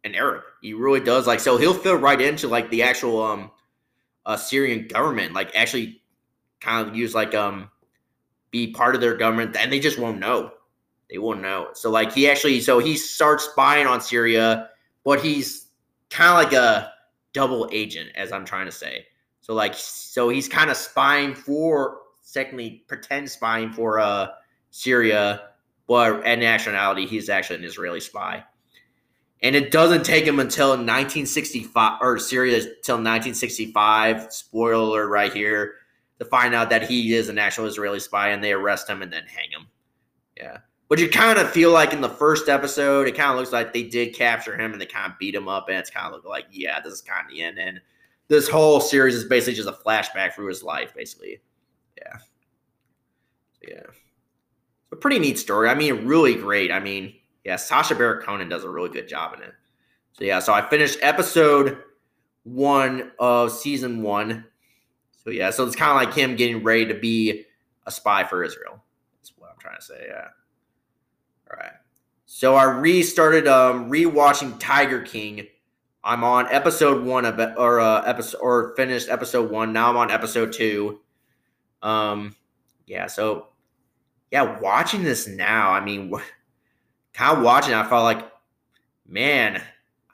[0.03, 0.43] an Arab.
[0.61, 1.27] He really does.
[1.27, 3.51] Like, so he'll fit right into like the actual um,
[4.25, 5.33] uh, Syrian government.
[5.33, 6.01] Like, actually,
[6.59, 7.69] kind of use like um,
[8.51, 10.51] be part of their government, and they just won't know.
[11.09, 11.69] They won't know.
[11.73, 14.69] So like he actually, so he starts spying on Syria,
[15.03, 15.67] but he's
[16.09, 16.93] kind of like a
[17.33, 19.05] double agent, as I'm trying to say.
[19.41, 24.29] So like, so he's kind of spying for, secondly, pretend spying for uh
[24.69, 25.49] Syria,
[25.91, 28.45] but at nationality, he's actually an Israeli spy.
[29.43, 34.31] And it doesn't take him until 1965 or Syria until 1965.
[34.31, 35.73] Spoiler right here
[36.19, 39.11] to find out that he is an actual Israeli spy, and they arrest him and
[39.11, 39.67] then hang him.
[40.37, 40.59] Yeah.
[40.87, 43.73] But you kind of feel like in the first episode, it kind of looks like
[43.73, 46.23] they did capture him and they kind of beat him up, and it's kind of
[46.23, 47.59] like, yeah, this is kind of the end.
[47.59, 47.81] And
[48.29, 51.41] this whole series is basically just a flashback through his life, basically.
[51.97, 52.17] Yeah.
[53.67, 53.83] Yeah.
[54.91, 55.69] A pretty neat story.
[55.69, 56.71] I mean, really great.
[56.71, 57.13] I mean,
[57.43, 59.53] yeah, Sacha Baron Cohen does a really good job in it.
[60.13, 61.77] So yeah, so I finished episode
[62.43, 64.45] one of season one.
[65.23, 67.45] So yeah, so it's kind of like him getting ready to be
[67.85, 68.83] a spy for Israel.
[69.19, 70.05] That's what I'm trying to say.
[70.07, 70.27] Yeah.
[71.49, 71.73] All right.
[72.25, 75.47] So I restarted um rewatching Tiger King
[76.03, 79.71] I'm on episode one of or uh, episode or finished episode one.
[79.71, 80.99] Now I'm on episode two.
[81.83, 82.35] Um,
[82.87, 83.07] yeah.
[83.07, 83.49] So,
[84.31, 86.11] yeah, watching this now, I mean,
[87.13, 88.25] kind of watching, I felt like,
[89.05, 89.61] man,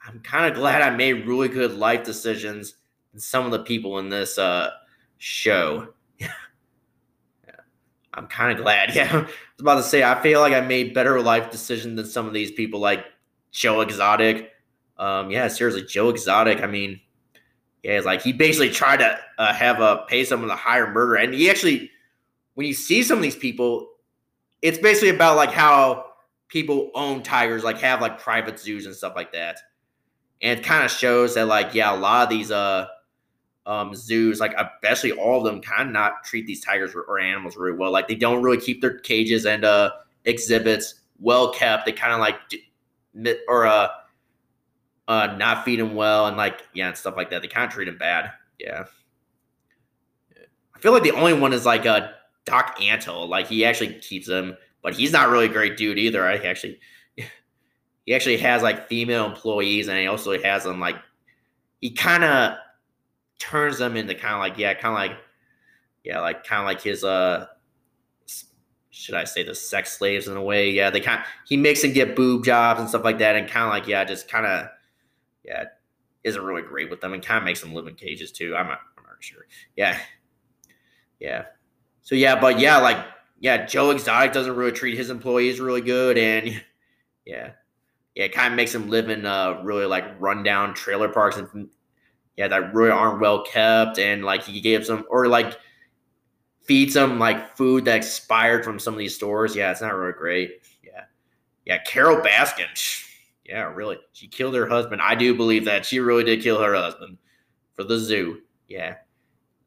[0.06, 2.74] I'm kind of glad I made really good life decisions.
[3.12, 4.70] And some of the people in this uh
[5.18, 5.88] show,
[6.18, 6.32] yeah,
[8.12, 8.90] I'm kind of glad.
[8.94, 12.06] Yeah, I was about to say I feel like I made better life decisions than
[12.06, 13.04] some of these people like
[13.52, 14.50] Joe Exotic.
[14.98, 16.60] Um, yeah, seriously, Joe Exotic.
[16.60, 17.00] I mean,
[17.84, 21.14] yeah, it's like he basically tried to uh, have a pay someone to hire murder,
[21.14, 21.90] and he actually,
[22.54, 23.88] when you see some of these people,
[24.62, 26.06] it's basically about like how
[26.48, 29.60] people own tigers, like have like private zoos and stuff like that,
[30.42, 32.86] and it kind of shows that like yeah, a lot of these uh
[33.68, 37.18] um, zoos, like especially all of them, kind of not treat these tigers or, or,
[37.18, 37.92] animals really well.
[37.92, 39.90] Like they don't really keep their cages and uh,
[40.24, 41.84] exhibits well kept.
[41.84, 42.36] They kind of like
[43.46, 43.88] or uh,
[45.06, 47.42] uh, not feed them well and like yeah and stuff like that.
[47.42, 48.32] They kind of treat them bad.
[48.58, 48.84] Yeah.
[50.74, 52.08] I feel like the only one is like uh,
[52.48, 53.28] Doc Antle.
[53.28, 56.24] Like he actually keeps them, but he's not really a great dude either.
[56.26, 56.80] I actually.
[58.06, 60.96] He actually has like female employees, and he also has them like
[61.82, 62.56] he kind of
[63.38, 65.18] turns them into kind of like yeah, kind of like
[66.04, 67.48] yeah, like kind of like his uh
[68.90, 70.70] should I say the sex slaves in a way?
[70.70, 73.66] Yeah, they kind he makes them get boob jobs and stuff like that, and kind
[73.66, 74.68] of like yeah, just kind of
[75.44, 75.64] yeah,
[76.24, 78.56] isn't really great with them, and kind of makes them live in cages too.
[78.56, 79.46] I'm not, I'm not sure.
[79.76, 79.98] Yeah,
[81.20, 81.44] yeah.
[82.08, 83.04] So yeah, but yeah, like
[83.38, 86.48] yeah, Joe Exotic doesn't really treat his employees really good, and
[87.26, 87.50] yeah,
[88.14, 91.68] yeah, it kind of makes them live in uh really like rundown trailer parks and
[92.38, 95.58] yeah, that really aren't well kept, and like he gave some or like
[96.62, 99.54] feed them like food that expired from some of these stores.
[99.54, 100.62] Yeah, it's not really great.
[100.82, 101.04] Yeah,
[101.66, 103.04] yeah, Carole Baskin.
[103.44, 105.02] Yeah, really, she killed her husband.
[105.02, 107.18] I do believe that she really did kill her husband
[107.74, 108.40] for the zoo.
[108.66, 108.94] Yeah.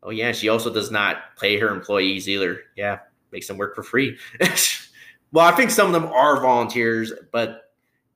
[0.04, 2.62] Oh yeah, she also does not pay her employees either.
[2.76, 2.99] Yeah,
[3.32, 4.18] makes them work for free.
[5.32, 7.72] well, I think some of them are volunteers, but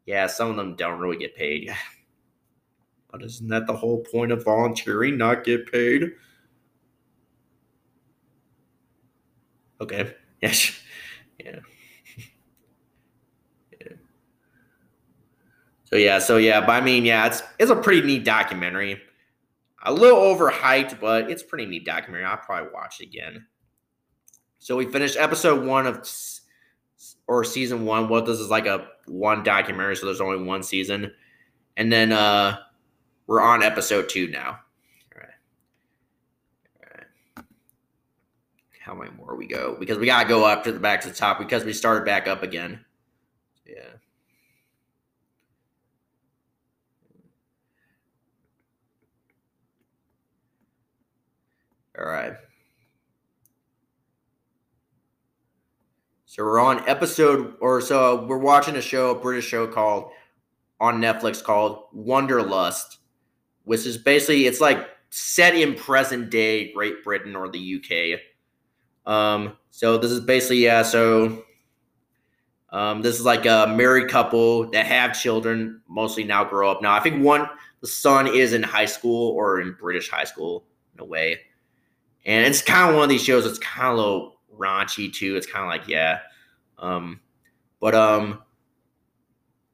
[0.06, 1.74] yeah, some of them don't really get paid.
[3.12, 5.18] But isn't that the whole point of volunteering?
[5.18, 6.12] Not get paid?
[9.82, 10.14] Okay.
[10.42, 10.82] Yes.
[11.38, 11.60] Yeah.
[13.82, 13.88] yeah.
[15.84, 19.02] So yeah, so yeah, but I mean, yeah, it's it's a pretty neat documentary.
[19.88, 22.26] A little overhyped, but it's pretty neat documentary.
[22.26, 23.46] I'll probably watch it again.
[24.58, 26.10] So we finished episode one of
[27.28, 28.10] or season one.
[28.10, 31.14] What this is like a one documentary, so there's only one season.
[31.78, 32.58] And then uh
[33.28, 34.60] we're on episode two now.
[35.16, 35.30] All right.
[36.78, 37.46] All right.
[38.82, 39.78] How many more we go?
[39.80, 42.28] Because we gotta go up to the back to the top because we started back
[42.28, 42.84] up again.
[43.68, 43.82] Yeah.
[51.98, 52.34] All right.
[56.26, 60.12] So we're on episode, or so we're watching a show, a British show called
[60.82, 62.98] on Netflix called Wanderlust,
[63.64, 68.20] which is basically it's like set in present day Great Britain or the UK.
[69.10, 70.82] Um, so this is basically yeah.
[70.82, 71.46] So
[72.70, 76.82] um, this is like a married couple that have children, mostly now grow up.
[76.82, 77.48] Now I think one
[77.80, 80.66] the son is in high school or in British high school
[80.96, 81.40] in a way,
[82.26, 83.46] and it's kind of one of these shows.
[83.46, 85.36] It's kind of a little raunchy too.
[85.36, 86.20] It's kind of like yeah,
[86.78, 87.20] um,
[87.80, 88.42] but um,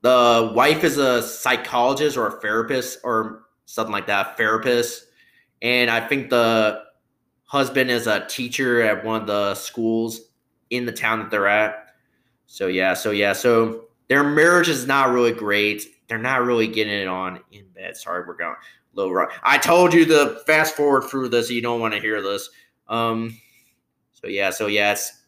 [0.01, 5.05] the wife is a psychologist or a therapist or something like that, therapist.
[5.61, 6.83] And I think the
[7.45, 10.21] husband is a teacher at one of the schools
[10.69, 11.93] in the town that they're at.
[12.47, 15.83] So yeah, so yeah, so their marriage is not really great.
[16.07, 17.95] They're not really getting it on in bed.
[17.95, 18.55] Sorry, we're going
[18.93, 19.29] little wrong.
[19.43, 21.49] I told you to fast forward through this.
[21.49, 22.49] You don't want to hear this.
[22.87, 23.37] Um.
[24.13, 25.21] So yeah, so yeah, it's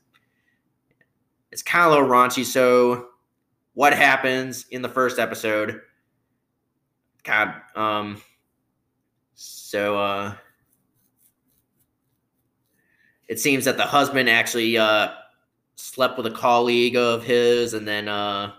[1.51, 2.45] it's kind of a little raunchy.
[2.45, 3.09] So
[3.73, 5.81] what happens in the first episode?
[7.23, 8.21] God, um,
[9.33, 10.35] so uh,
[13.27, 15.09] it seems that the husband actually uh,
[15.75, 18.51] slept with a colleague of his, and then uh,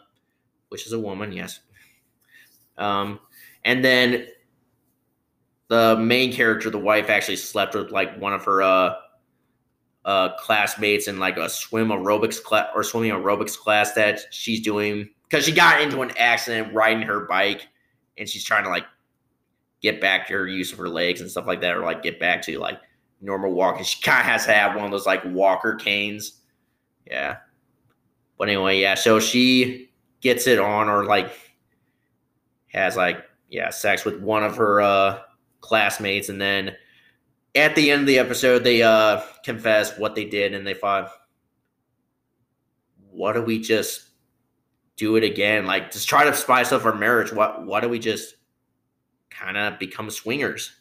[0.68, 1.60] which is a woman, yes.
[2.78, 3.20] Um,
[3.64, 4.26] and then
[5.68, 8.94] the main character, the wife, actually slept with like one of her uh,
[10.04, 15.08] uh, classmates in like a swim aerobics class or swimming aerobics class that she's doing
[15.28, 17.66] because she got into an accident riding her bike
[18.18, 18.84] and she's trying to like
[19.80, 22.20] get back to her use of her legs and stuff like that, or like get
[22.20, 22.78] back to like
[23.20, 23.84] normal walking.
[23.84, 26.40] She kind of has to have one of those like walker canes.
[27.06, 27.38] Yeah.
[28.38, 28.94] But anyway, yeah.
[28.94, 29.90] So she
[30.20, 31.32] gets it on, or like
[32.68, 35.20] has like yeah sex with one of her uh
[35.64, 36.76] classmates, and then
[37.54, 41.10] at the end of the episode, they uh confess what they did, and they thought,
[43.10, 44.10] "What do we just
[44.96, 45.66] do it again?
[45.66, 47.32] Like just try to spice up our marriage?
[47.32, 47.64] What?
[47.66, 48.36] Why do we just?"
[49.34, 50.72] kind of become swingers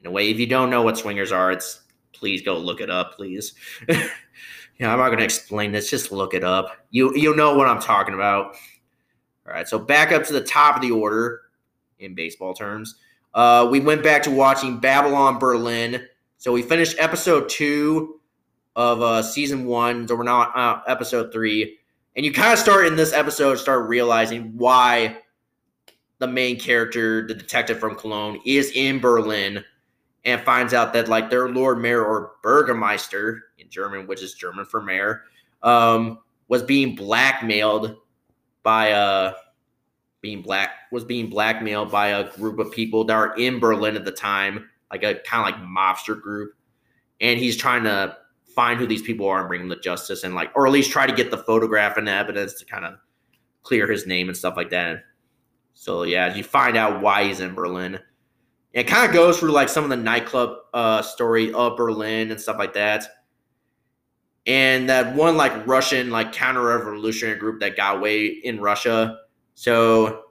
[0.00, 0.30] in a way.
[0.30, 1.82] If you don't know what swingers are, it's
[2.12, 3.54] please go look it up, please.
[3.88, 5.90] yeah, I'm not gonna explain this.
[5.90, 6.76] Just look it up.
[6.90, 8.56] You you know what I'm talking about.
[9.46, 11.42] All right, so back up to the top of the order
[11.98, 12.96] in baseball terms.
[13.34, 16.06] Uh, we went back to watching Babylon Berlin.
[16.38, 18.20] So we finished episode two
[18.76, 20.08] of uh, season one.
[20.08, 21.78] So we're now on uh, episode three.
[22.16, 25.18] And you kind of start in this episode, start realizing why
[26.18, 29.64] the main character, the detective from Cologne, is in Berlin
[30.24, 34.66] and finds out that like their Lord Mayor or Burgermeister in German, which is German
[34.66, 35.22] for mayor,
[35.62, 36.18] um,
[36.48, 37.96] was being blackmailed
[38.62, 39.32] by uh
[40.22, 44.04] being black was being blackmailed by a group of people that are in Berlin at
[44.04, 46.52] the time, like a kind of like mobster group,
[47.20, 48.16] and he's trying to
[48.54, 50.90] find who these people are and bring them to justice, and like or at least
[50.90, 52.94] try to get the photograph and the evidence to kind of
[53.62, 55.04] clear his name and stuff like that.
[55.74, 57.98] So yeah, you find out why he's in Berlin.
[58.72, 62.40] It kind of goes through like some of the nightclub uh, story of Berlin and
[62.40, 63.06] stuff like that.
[64.46, 69.18] And that one like Russian like counter revolutionary group that got away in Russia.
[69.60, 70.22] So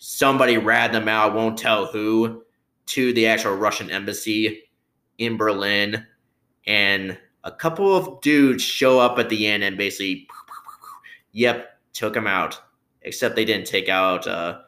[0.00, 2.42] somebody rat them out, won't tell who,
[2.86, 4.64] to the actual Russian embassy
[5.18, 6.04] in Berlin.
[6.66, 10.26] And a couple of dudes show up at the end and basically,
[11.30, 12.60] yep, took them out.
[13.02, 14.62] Except they didn't take out uh,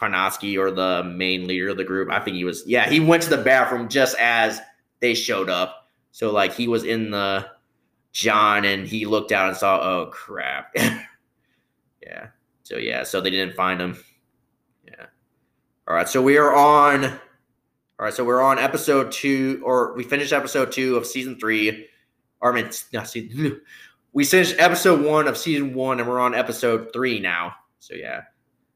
[0.00, 2.10] or the main leader of the group.
[2.10, 4.58] I think he was, yeah, he went to the bathroom just as
[5.00, 5.90] they showed up.
[6.12, 7.46] So, like, he was in the
[8.12, 10.74] John and he looked out and saw, oh, crap.
[12.02, 12.28] yeah.
[12.70, 13.98] So, yeah, so they didn't find him.
[14.86, 15.06] Yeah.
[15.88, 16.08] All right.
[16.08, 17.18] So we are on, all
[17.98, 18.14] right.
[18.14, 21.88] So we're on episode two, or we finished episode two of season three.
[22.40, 23.60] Or, I mean, not season,
[24.12, 27.56] we finished episode one of season one and we're on episode three now.
[27.80, 28.20] So, yeah.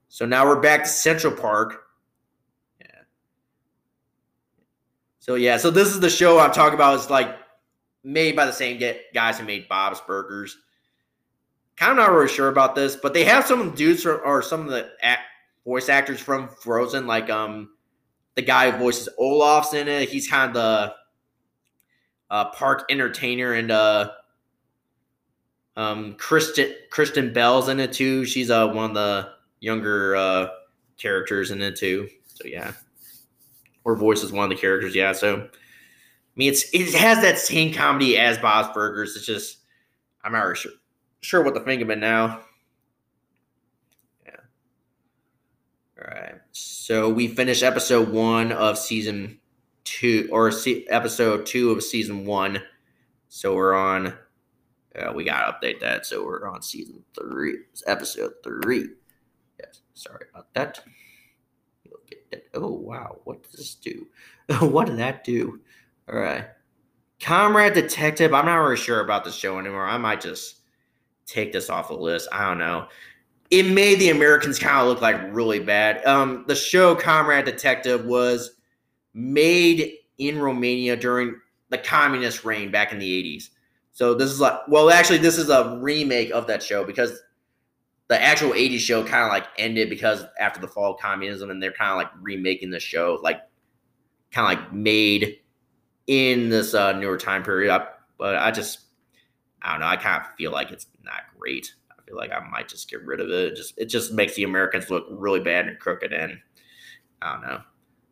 [0.08, 1.84] So now we're back to Central Park.
[2.80, 2.86] Yeah.
[5.20, 6.96] So yeah, so this is the show I'm talking about.
[6.96, 7.36] It's like
[8.02, 8.80] made by the same
[9.12, 10.56] guys who made Bob's Burgers.
[11.76, 14.60] Kind of not really sure about this, but they have some dudes from, or some
[14.60, 14.90] of the
[15.64, 17.70] voice actors from Frozen, like um
[18.36, 20.08] the guy who voices Olaf's in it.
[20.08, 20.94] He's kind of the
[22.30, 24.10] uh, park entertainer, and uh
[25.76, 28.24] um Kristen Kristen Bell's in it too.
[28.24, 30.48] She's uh one of the younger uh,
[30.96, 32.08] characters in it too.
[32.26, 32.72] So yeah,
[33.84, 34.94] or voices one of the characters.
[34.94, 35.48] Yeah, so I
[36.36, 39.16] mean, it's it has that same comedy as Bob's Burgers.
[39.16, 39.58] It's just
[40.22, 40.72] I'm not really sure
[41.24, 42.40] sure what to think of it now.
[44.26, 44.36] Yeah.
[45.98, 46.34] All right.
[46.52, 49.40] So we finished episode one of season
[49.84, 52.62] two, or see, episode two of season one.
[53.28, 54.14] So we're on.
[54.94, 56.06] Uh, we gotta update that.
[56.06, 57.56] So we're on season three,
[57.86, 58.90] episode three.
[59.58, 60.84] Yes, sorry about that.
[62.52, 63.20] Oh, wow.
[63.24, 64.06] What does this do?
[64.60, 65.60] what did that do?
[66.08, 66.44] All right.
[67.20, 68.34] Comrade Detective.
[68.34, 69.86] I'm not really sure about the show anymore.
[69.86, 70.60] I might just
[71.26, 72.28] take this off the list.
[72.32, 72.88] I don't know.
[73.50, 76.04] It made the Americans kind of look like really bad.
[76.06, 78.52] Um, the show Comrade Detective was
[79.12, 81.36] made in Romania during
[81.68, 83.50] the communist reign back in the 80s.
[83.92, 87.20] So this is like, well, actually, this is a remake of that show because
[88.08, 91.62] the actual 80s show kind of like ended because after the fall of communism and
[91.62, 93.40] they're kind of like remaking the show like
[94.30, 95.38] kind of like made
[96.06, 97.86] in this uh, newer time period I,
[98.18, 98.80] but i just
[99.64, 102.40] i don't know i kind of feel like it's not great i feel like i
[102.50, 103.52] might just get rid of it.
[103.52, 106.38] it just it just makes the americans look really bad and crooked and
[107.22, 107.60] i don't know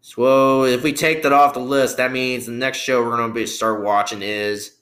[0.01, 3.29] so if we take that off the list that means the next show we're going
[3.29, 4.79] to be start watching is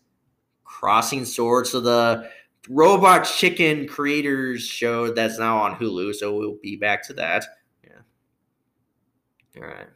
[0.64, 2.30] crossing swords so the
[2.68, 7.44] Robot Chicken creators show that's now on Hulu, so we'll be back to that.
[7.82, 9.62] Yeah.
[9.62, 9.86] All right.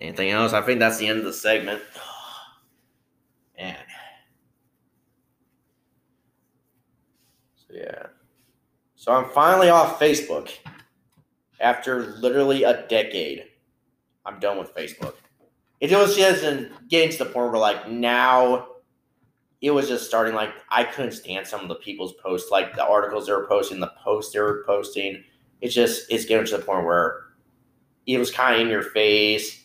[0.00, 0.52] Anything else?
[0.52, 1.82] I think that's the end of the segment.
[3.58, 3.76] Man.
[7.56, 8.06] So yeah.
[8.94, 10.50] So I'm finally off Facebook
[11.60, 13.44] after literally a decade,
[14.24, 15.14] I'm done with Facebook.
[15.80, 16.42] It was just
[16.88, 18.66] getting to the point where like now
[19.60, 22.86] it was just starting like I couldn't stand some of the people's posts, like the
[22.86, 25.22] articles they were posting, the posts they were posting.
[25.60, 27.24] It's just it's getting to the point where
[28.06, 29.57] it was kind of in your face,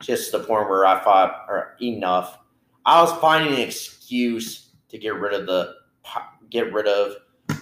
[0.00, 2.38] just to the point where I thought, or enough.
[2.84, 5.74] I was finding an excuse to get rid of the
[6.50, 7.16] get rid of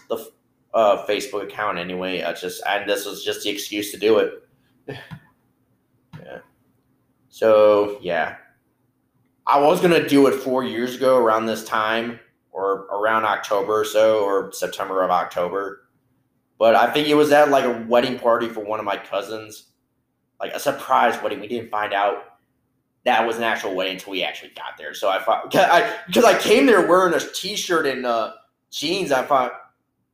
[0.09, 0.31] the
[0.75, 2.23] uh, Facebook account anyway.
[2.23, 4.49] I just and this was just the excuse to do it.
[4.89, 6.39] yeah.
[7.29, 8.37] So yeah,
[9.47, 12.21] I was gonna do it four years ago around this time
[12.55, 15.89] or around October or so, or September of October.
[16.57, 19.73] But I think it was at like a wedding party for one of my cousins,
[20.45, 21.41] like a surprise wedding.
[21.41, 22.37] We didn't find out
[23.07, 24.93] that was an actual wedding until we actually got there.
[24.93, 28.33] So I thought, because I, I came there wearing a t-shirt and uh,
[28.71, 29.53] jeans, I thought,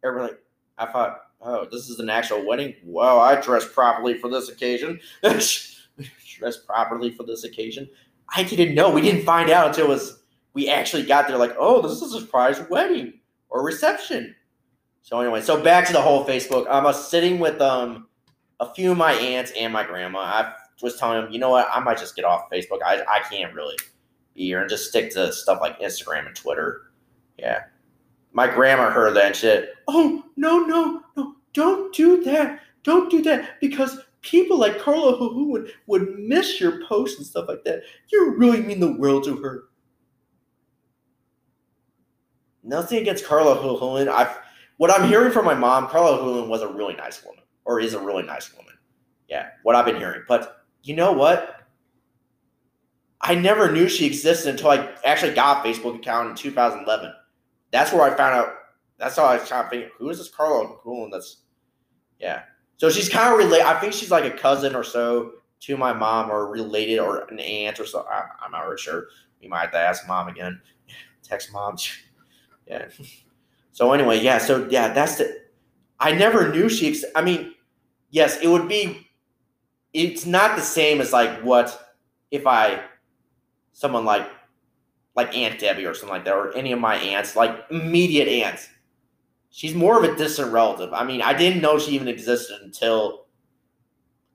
[0.05, 0.35] everybody,
[0.79, 2.77] I thought, oh, this is an actual wedding.
[2.85, 5.01] Well, I dressed properly for this occasion.
[5.23, 7.89] dressed properly for this occasion.
[8.35, 8.93] I didn't know.
[8.93, 10.23] We didn't find out until it was
[10.55, 11.39] we actually got there.
[11.39, 13.15] Like, oh, this is a surprise wedding
[13.49, 14.37] or reception.
[15.03, 16.69] So anyway, so back to the whole Facebook.
[16.69, 18.07] I was sitting with um
[18.61, 20.19] a few of my aunts and my grandma.
[20.21, 22.79] I was telling them, you know what, I might just get off Facebook.
[22.85, 23.77] I, I can't really
[24.35, 26.93] be here and just stick to stuff like Instagram and Twitter.
[27.39, 27.65] Yeah.
[28.33, 32.61] My grandma heard that and said, Oh, no, no, no, don't do that.
[32.83, 37.49] Don't do that because people like Carla Huhu would, would miss your posts and stuff
[37.49, 37.83] like that.
[38.13, 39.65] You really mean the world to her.
[42.63, 44.09] Nothing against Carla Huhu.
[44.09, 44.39] I've
[44.77, 47.95] what I'm hearing from my mom, Carla Huhu was a really nice woman, or is
[47.95, 48.75] a really nice woman.
[49.29, 50.23] Yeah, what I've been hearing.
[50.27, 51.57] But you know what?
[53.21, 57.13] I never knew she existed until I actually got a Facebook account in 2011.
[57.71, 58.55] That's where I found out.
[58.99, 61.11] That's how I was trying to figure who is this Carla Huhu?
[61.11, 61.39] That's
[62.19, 62.43] yeah.
[62.77, 63.67] So she's kind of related.
[63.67, 67.39] I think she's like a cousin or so to my mom, or related, or an
[67.39, 68.07] aunt or so.
[68.11, 69.09] I, I'm not really sure.
[69.41, 70.61] We might have to ask mom again.
[71.23, 71.77] Text mom.
[72.67, 72.87] Yeah.
[73.73, 74.39] So anyway, yeah.
[74.39, 75.41] So yeah, that's the.
[76.01, 76.89] I never knew she.
[76.89, 77.55] Ex- I mean,
[78.11, 79.07] yes, it would be.
[79.93, 81.95] It's not the same as like what
[82.31, 82.81] if I,
[83.73, 84.29] someone like,
[85.17, 88.69] like Aunt Debbie or something like that, or any of my aunts, like immediate aunts.
[89.51, 90.93] She's more of a distant relative.
[90.93, 93.27] I mean, I didn't know she even existed until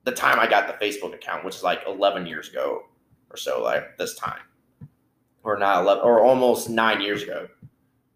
[0.04, 2.82] the time I got the Facebook account, which is like 11 years ago
[3.30, 4.40] or so, like this time,
[5.42, 7.48] or not 11, or almost nine years ago.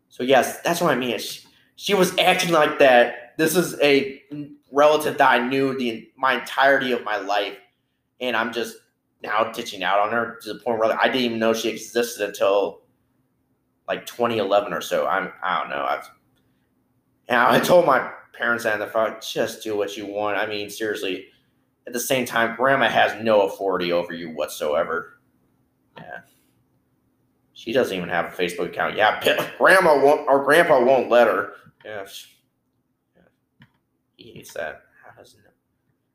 [0.09, 1.19] So yes, that's what I mean.
[1.19, 1.47] She,
[1.77, 3.20] she was acting like that.
[3.41, 4.23] This is a
[4.71, 7.57] relative that I knew the my entirety of my life,
[8.21, 8.77] and I'm just
[9.23, 12.29] now ditching out on her to the point where I didn't even know she existed
[12.29, 12.83] until
[13.89, 15.07] like 2011 or so.
[15.07, 15.87] I'm I don't know.
[15.89, 16.11] I've
[17.31, 20.37] I told my parents that if I just do what you want.
[20.37, 21.29] I mean, seriously.
[21.87, 25.19] At the same time, grandma has no authority over you whatsoever.
[25.97, 26.19] Yeah.
[27.55, 28.97] She doesn't even have a Facebook account.
[28.97, 29.19] Yeah,
[29.57, 31.55] grandma won't or grandpa won't let her.
[31.87, 32.05] Yeah.
[34.23, 34.83] Hates that.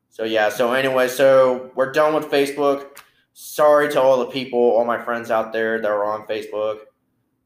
[0.09, 0.47] So yeah.
[0.49, 2.99] So anyway, so we're done with Facebook.
[3.33, 6.79] Sorry to all the people, all my friends out there that are on Facebook.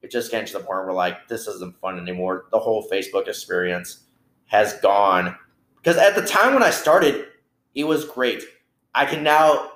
[0.01, 2.45] It just getting to the point where like this isn't fun anymore.
[2.51, 4.05] The whole Facebook experience
[4.45, 5.35] has gone
[5.77, 7.27] because at the time when I started,
[7.73, 8.43] it was great.
[8.93, 9.71] I can now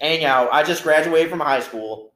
[0.00, 0.48] hang out.
[0.52, 2.12] I just graduated from high school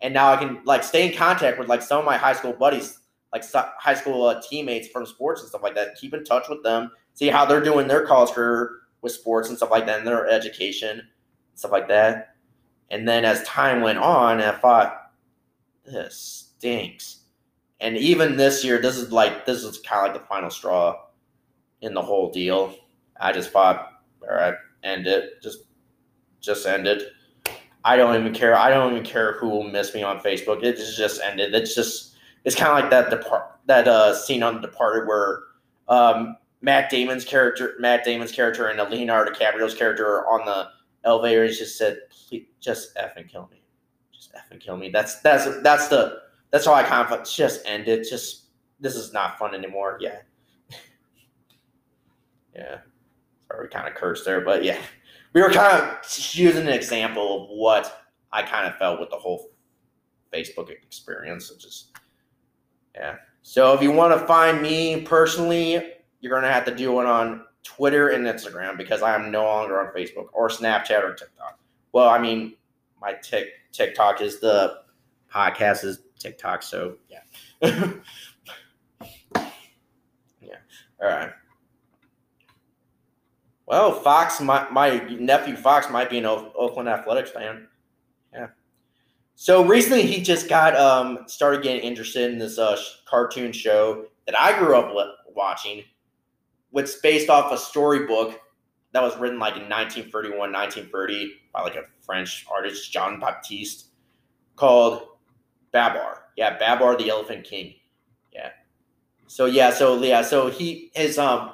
[0.00, 2.52] and now I can like stay in contact with like some of my high school
[2.52, 2.98] buddies,
[3.32, 5.96] like high school uh, teammates from sports and stuff like that.
[5.96, 9.70] Keep in touch with them, see how they're doing their career with sports and stuff
[9.70, 11.02] like that, and their education,
[11.54, 12.36] stuff like that.
[12.90, 15.12] And then as time went on, I thought,
[15.84, 17.20] this stinks.
[17.80, 20.96] And even this year, this is like this is kind of like the final straw
[21.80, 22.74] in the whole deal.
[23.20, 25.42] I just thought, all right, end it.
[25.42, 25.64] Just
[26.40, 27.12] just end it.
[27.84, 28.56] I don't even care.
[28.56, 30.62] I don't even care who will miss me on Facebook.
[30.62, 31.54] It just just ended.
[31.54, 35.40] It's just it's kind of like that depart that uh, scene on Departed where
[35.88, 40.68] um, Matt Damon's character, Matt Damon's character, and Leonardo DiCaprio's character on the
[41.04, 41.46] elevator.
[41.48, 43.62] Just said, "Please, just effing kill me,
[44.12, 47.86] just effing kill me." That's that's that's the that's how I kind of just end
[47.88, 48.08] it.
[48.08, 48.46] Just
[48.80, 49.98] this is not fun anymore.
[50.00, 50.18] Yeah,
[52.56, 52.78] yeah.
[53.46, 54.78] Sorry, we kind of cursed there, but yeah
[55.34, 55.98] we were kind of
[56.32, 59.50] using an example of what I kind of felt with the whole
[60.32, 61.50] Facebook experience.
[61.50, 61.98] It's just,
[62.94, 63.16] yeah.
[63.42, 65.93] So if you want to find me personally,
[66.24, 69.44] you're going to have to do it on Twitter and Instagram because I am no
[69.44, 71.58] longer on Facebook or Snapchat or TikTok.
[71.92, 72.54] Well, I mean,
[72.98, 74.78] my tick TikTok is the
[75.30, 77.20] podcast is TikTok, so yeah.
[77.60, 77.90] yeah.
[81.02, 81.30] All right.
[83.66, 87.68] Well, Fox, my, my nephew Fox might be an Oakland Athletics fan.
[88.32, 88.46] Yeah.
[89.34, 94.40] So recently, he just got um started getting interested in this uh, cartoon show that
[94.40, 94.90] I grew up
[95.34, 95.84] watching,
[96.74, 98.40] is based off a storybook
[98.92, 103.86] that was written like in 1931, 1930 by like a French artist, Jean Baptiste,
[104.56, 105.02] called
[105.72, 106.22] Babar.
[106.36, 107.74] Yeah, Babar the Elephant King.
[108.32, 108.50] Yeah.
[109.26, 111.52] So yeah, so yeah, so he his um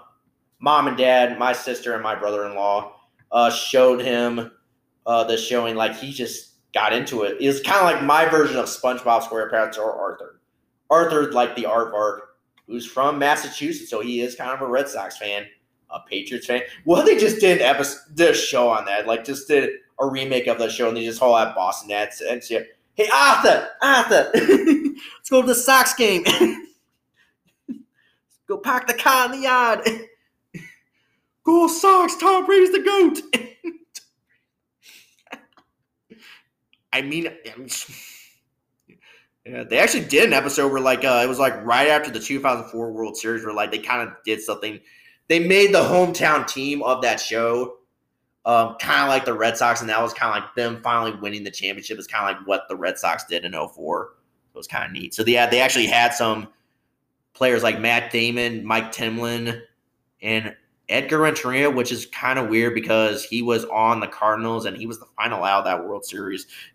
[0.61, 2.97] mom and dad, my sister and my brother in law
[3.33, 4.51] uh, showed him
[5.07, 5.75] uh, the showing.
[5.77, 7.39] Like he just got into it.
[7.41, 10.41] It was kind of like my version of SpongeBob SquarePants or Arthur.
[10.91, 12.19] Arthur, like the aardvark,
[12.71, 15.45] who's from Massachusetts, so he is kind of a Red Sox fan,
[15.91, 16.63] a Patriots fan.
[16.85, 20.59] Well, they just did episode, a show on that, like just did a remake of
[20.59, 25.29] the show, and they just all have Boston Nets and say, "Hey Arthur, Arthur, let's
[25.29, 26.23] go to the Sox game.
[28.47, 29.81] go park the car in the yard.
[31.45, 32.17] go Sox!
[32.17, 33.21] Tom Brady's the goat."
[36.93, 37.69] I mean, I mean
[39.51, 42.21] yeah, they actually did an episode where like uh, it was like right after the
[42.21, 44.81] 2004 World Series where like they kind of did something.
[45.29, 47.77] They made the hometown team of that show
[48.45, 51.19] um, kind of like the Red Sox, and that was kind of like them finally
[51.21, 51.99] winning the championship.
[51.99, 54.13] Is kind of like what the Red Sox did in 04.
[54.55, 55.15] It was kind of neat.
[55.15, 56.49] So they had, they actually had some
[57.35, 59.61] players like Matt Damon, Mike Timlin,
[60.23, 60.55] and
[60.89, 64.87] Edgar Renteria, which is kind of weird because he was on the Cardinals and he
[64.87, 66.47] was the final out of that World Series.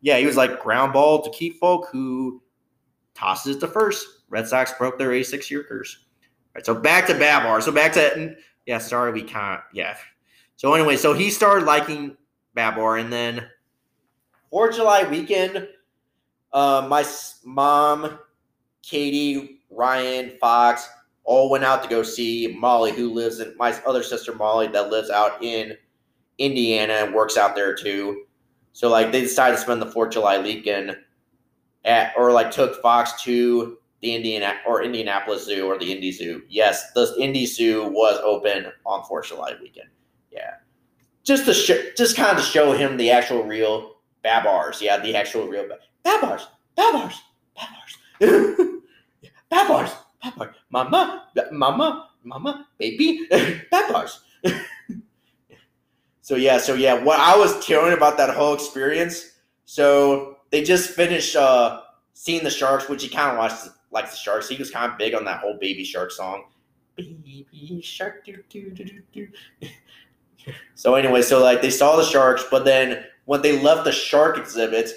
[0.00, 2.42] yeah, he was like ground ball to Keith Foulke, who
[3.14, 4.06] tosses it to first.
[4.28, 6.04] Red Sox broke their A6 year curse.
[6.22, 7.60] All right, so back to Babar.
[7.60, 8.36] So back to
[8.66, 9.60] yeah, sorry, we can't.
[9.72, 9.96] Yeah.
[10.56, 12.16] So anyway, so he started liking
[12.54, 13.46] Babar, and then
[14.50, 15.68] for July weekend,
[16.52, 17.04] uh, my
[17.44, 18.18] mom,
[18.82, 20.88] Katie, Ryan, Fox,
[21.24, 24.90] all went out to go see Molly, who lives in my other sister Molly that
[24.90, 25.76] lives out in
[26.38, 28.24] Indiana and works out there too.
[28.72, 30.96] So like they decided to spend the Fourth of July weekend
[31.84, 36.42] at or like took Fox to the Indiana or Indianapolis Zoo or the Indy Zoo.
[36.48, 39.88] Yes, the Indy Zoo was open on Fourth of July weekend.
[40.30, 40.54] Yeah,
[41.24, 44.80] just to show, just kind of show him the actual real Babars.
[44.80, 45.68] Yeah, the actual real
[46.04, 47.14] Babars, Babars,
[47.58, 47.96] Babars,
[49.52, 49.92] Babars.
[50.22, 50.54] Babars.
[50.70, 53.26] Mama, mama, mama, baby,
[53.70, 54.20] peppers.
[56.22, 59.38] so yeah, so yeah, what I was caring about that whole experience.
[59.64, 61.82] So they just finished uh
[62.14, 64.48] seeing the sharks, which he kind of watched like the sharks.
[64.48, 66.44] He was kind of big on that whole baby shark song.
[66.96, 68.24] Baby shark,
[70.74, 74.38] so anyway, so like they saw the sharks, but then when they left the shark
[74.38, 74.90] exhibit,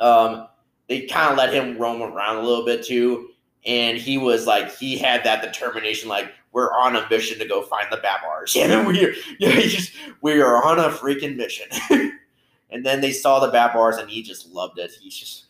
[0.00, 0.48] um,
[0.88, 3.30] they kind of let him roam around a little bit too
[3.66, 7.60] and he was like he had that determination like we're on a mission to go
[7.62, 8.54] find the Babars.
[8.54, 11.66] Yeah, we yeah, just we are on a freaking mission.
[12.70, 14.92] and then they saw the Babars and he just loved it.
[14.92, 15.46] He just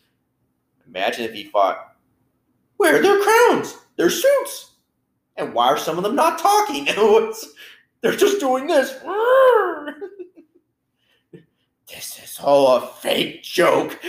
[0.87, 1.95] imagine if he fought.
[2.77, 3.77] Where are their crowns?
[3.95, 4.71] Their suits.
[5.37, 6.87] And why are some of them not talking?
[6.97, 7.33] Oh,
[8.01, 8.99] they're just doing this.
[11.87, 13.99] this is all a fake joke.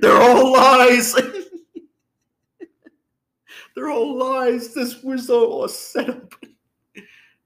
[0.00, 1.14] They're all lies.
[3.76, 4.74] They're all lies.
[4.74, 6.34] This was all a setup.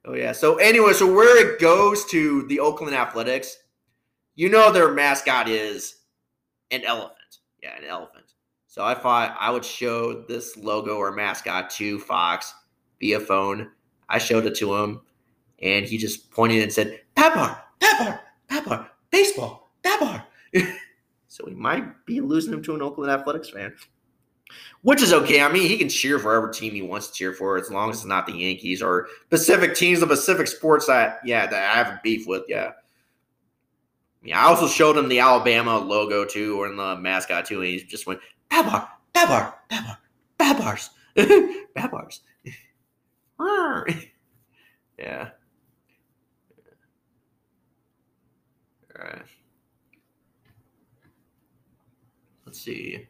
[0.06, 0.32] Oh yeah.
[0.32, 3.58] So anyway, so where it goes to the Oakland Athletics,
[4.34, 5.96] you know their mascot is
[6.70, 7.18] an elephant.
[7.62, 8.32] Yeah, an elephant.
[8.66, 12.54] So I thought I would show this logo or mascot to Fox
[12.98, 13.72] via phone.
[14.08, 15.02] I showed it to him,
[15.60, 20.26] and he just pointed and said, "Babar, Babar, Babar, baseball, Babar."
[21.28, 23.72] So we might be losing him to an Oakland Athletics fan.
[24.82, 25.42] Which is okay.
[25.42, 27.90] I mean, he can cheer for every team he wants to cheer for as long
[27.90, 31.76] as it's not the Yankees or Pacific teams, the Pacific sports that, yeah, that I
[31.76, 32.44] have a beef with.
[32.48, 32.72] Yeah.
[34.22, 37.66] Yeah, I also showed him the Alabama logo too, or in the mascot too, and
[37.66, 38.20] he just went,
[38.50, 39.98] Babar, Babar, Babar,
[40.38, 42.20] Babars, Babars.
[44.98, 45.30] yeah.
[48.98, 49.22] All right.
[52.44, 53.06] Let's see.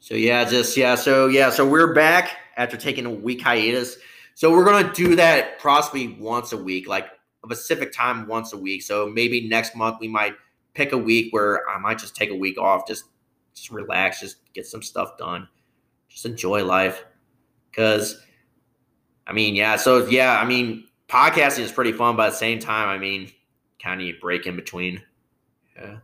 [0.00, 3.96] So yeah, just yeah, so yeah, so we're back after taking a week hiatus.
[4.34, 7.06] So we're gonna do that possibly once a week, like
[7.44, 8.82] a specific time once a week.
[8.82, 10.34] So maybe next month we might
[10.74, 13.04] pick a week where I might just take a week off, just
[13.54, 15.48] just relax, just get some stuff done,
[16.08, 17.04] just enjoy life.
[17.72, 18.20] Cause
[19.26, 22.60] I mean, yeah, so yeah, I mean, podcasting is pretty fun, but at the same
[22.60, 23.30] time, I mean,
[23.82, 25.02] kind of need a break in between.
[25.76, 25.98] Yeah.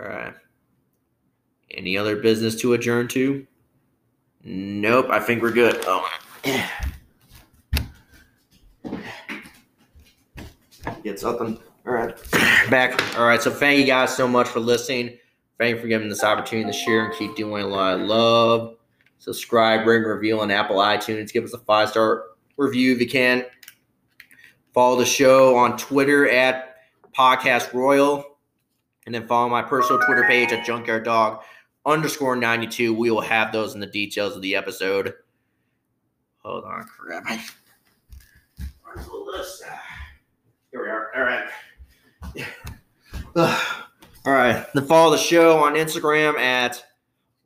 [0.00, 0.34] All right.
[1.70, 3.46] Any other business to adjourn to?
[4.44, 5.82] Nope, I think we're good.
[5.86, 6.08] Oh,
[6.44, 6.70] yeah.
[11.02, 11.58] Get something.
[11.86, 12.16] All right,
[12.70, 13.18] back.
[13.18, 15.18] All right, so thank you guys so much for listening.
[15.58, 18.76] Thank you for giving this opportunity to share and keep doing what I love.
[19.18, 21.32] Subscribe, ring, review on Apple iTunes.
[21.32, 22.24] Give us a five star
[22.56, 23.44] review if you can.
[24.74, 26.76] Follow the show on Twitter at
[27.16, 28.24] Podcast Royal.
[29.06, 31.42] And then follow my personal Twitter page at Junkyard Dog
[31.86, 32.92] underscore 92.
[32.92, 35.14] We will have those in the details of the episode.
[36.38, 37.24] Hold on, crap.
[38.82, 39.62] Where's the list?
[40.72, 41.10] Here we are.
[41.16, 41.48] All right.
[42.34, 42.46] Yeah.
[44.24, 44.66] all right.
[44.74, 46.84] Then follow the show on Instagram at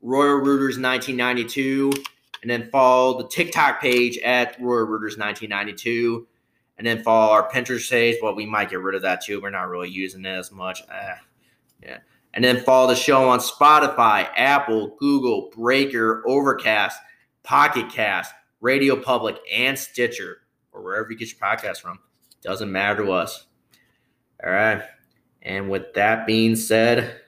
[0.02, 1.92] Royal Rooters 1992.
[2.42, 6.26] And then follow the TikTok page at Royal Rooters 1992.
[6.78, 8.16] And then follow our Pinterest page.
[8.22, 9.40] Well, we might get rid of that too.
[9.42, 10.82] We're not really using it as much.
[10.90, 11.16] Uh,
[11.82, 11.98] yeah.
[12.32, 16.98] And then follow the show on Spotify, Apple, Google, Breaker, Overcast,
[17.42, 20.42] Pocket Cast, Radio Public, and Stitcher,
[20.72, 21.98] or wherever you get your podcast from.
[22.42, 23.46] Doesn't matter to us.
[24.44, 24.82] All right.
[25.42, 27.20] And with that being said,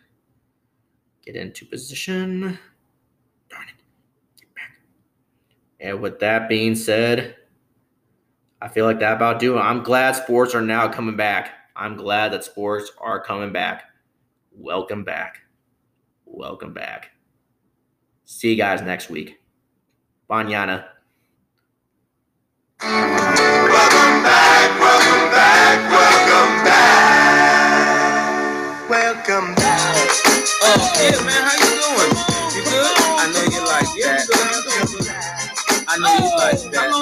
[1.24, 2.58] get into position.
[3.50, 4.40] Darn it.
[4.40, 4.78] Get back.
[5.80, 7.36] And with that being said,
[8.60, 9.58] I feel like that about do.
[9.58, 11.50] I'm glad sports are now coming back.
[11.74, 13.84] I'm glad that sports are coming back.
[14.54, 15.38] Welcome back.
[16.26, 17.10] Welcome back.
[18.24, 19.40] See you guys next week.
[20.28, 20.84] Banyana.
[22.82, 27.92] Welcome back, welcome back, welcome back.
[28.90, 30.08] Welcome back.
[30.64, 32.12] Oh, yeah, man, how you doing?
[32.54, 32.96] You good?
[33.18, 34.28] I know you like that.
[35.88, 37.01] I know you like oh, that.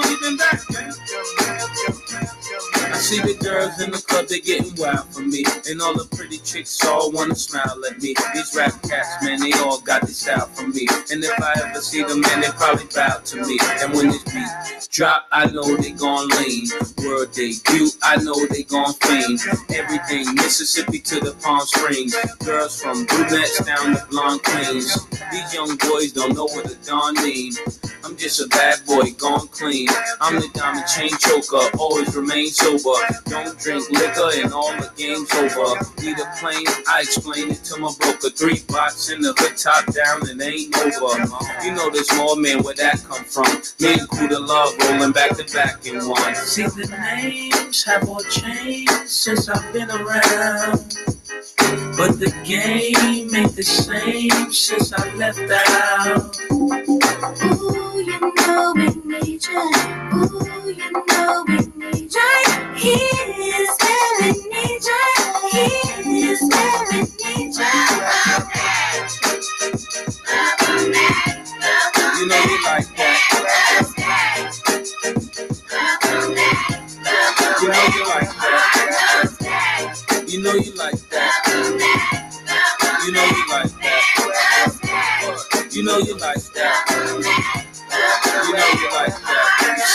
[3.11, 5.45] See the girls in the club, they getting wild for me.
[5.69, 8.15] And all the pretty chicks all wanna smile at me.
[8.35, 10.87] These rap cats, man, they all got this style from me.
[11.11, 13.59] And if I ever see them, man, they probably bow to me.
[13.83, 16.71] And when this beat drop, I know they gon' lean.
[17.03, 19.39] World debut, I know they gon' fame.
[19.75, 22.15] Everything Mississippi to the Palm Springs.
[22.45, 24.95] Girls from brunettes down to blonde queens.
[25.33, 27.55] These young boys don't know what a dawn mean.
[28.05, 29.89] I'm just a bad boy gone clean.
[30.21, 33.00] I'm the diamond chain choker, always remain sober.
[33.27, 35.79] Don't drink liquor and all the game's over.
[36.03, 38.31] Need a plane, I explain it to my broker.
[38.31, 41.19] Three box in the hood, top down, and ain't over.
[41.65, 43.51] You know there's more man where that come from.
[43.81, 46.35] Me and Kuda Love rolling back to back in one.
[46.35, 50.97] See the names have all changed since I've been around.
[51.97, 56.37] But the game ain't the same since I left out.
[56.53, 56.69] Ooh,
[58.01, 59.71] you know we need you.
[60.15, 61.30] Ooh, you know we need
[62.83, 63.11] you.
[72.31, 73.21] Know you like that.
[80.29, 81.33] You know you like that.
[83.05, 85.69] You know you like that.
[85.71, 86.90] You know you like that.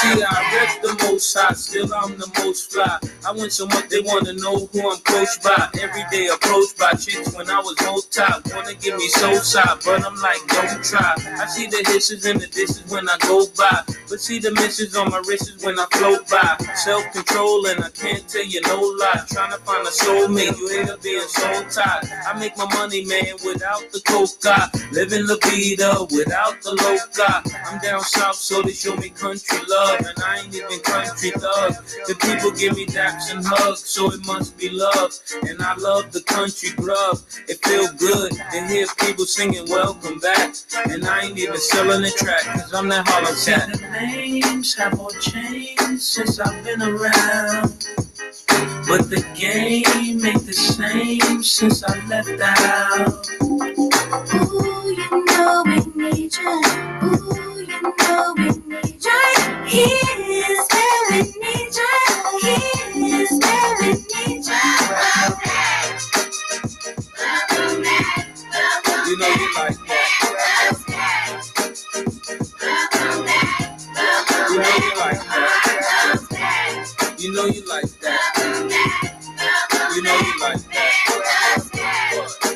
[0.05, 2.99] See, I rep the most hot, still I'm the most fly.
[3.25, 5.69] I went so much they wanna know who I'm coached by.
[5.81, 8.45] Every day approached by chicks when I was old top.
[8.53, 11.15] Wanna give me so side, but I'm like, don't try.
[11.41, 13.81] I see the hisses and the dishes when I go by.
[14.07, 16.55] But see the misses on my wrists when I float by.
[16.75, 19.25] Self control and I can't tell you no lie.
[19.27, 22.05] Trying to find a soulmate, you end up being so tired.
[22.27, 24.69] I make my money, man, without the coca.
[24.91, 27.41] Living la vida without the loca.
[27.65, 29.94] I'm down south, so they show me country love.
[29.99, 31.73] And I ain't even country thug.
[32.07, 35.13] The people give me daps and hugs, so it must be love.
[35.47, 37.19] And I love the country grub.
[37.47, 40.55] It feel good to hear people singing welcome back.
[40.89, 43.71] And I ain't even selling the track, cause I'm that hollow cat.
[43.71, 47.87] The names have all changed since I've been around.
[48.87, 53.27] But the game ain't the same since I left out.
[53.43, 56.61] Ooh, you know we need you.
[57.03, 57.54] Ooh,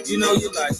[0.09, 0.78] you know, you like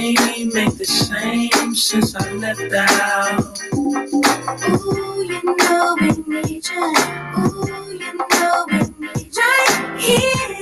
[0.00, 3.60] game ain't the same since I left out.
[3.74, 6.94] Ooh, you know we need you.
[7.38, 9.52] Ooh, you know we need you.
[9.98, 10.53] Here's where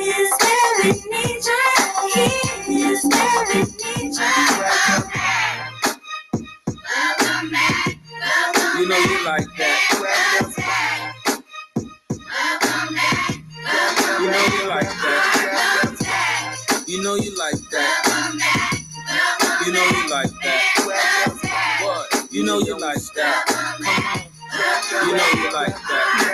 [25.02, 26.31] You know you like that.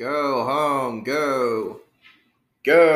[0.00, 1.04] Go home.
[1.04, 1.80] Go.
[2.64, 2.89] Go.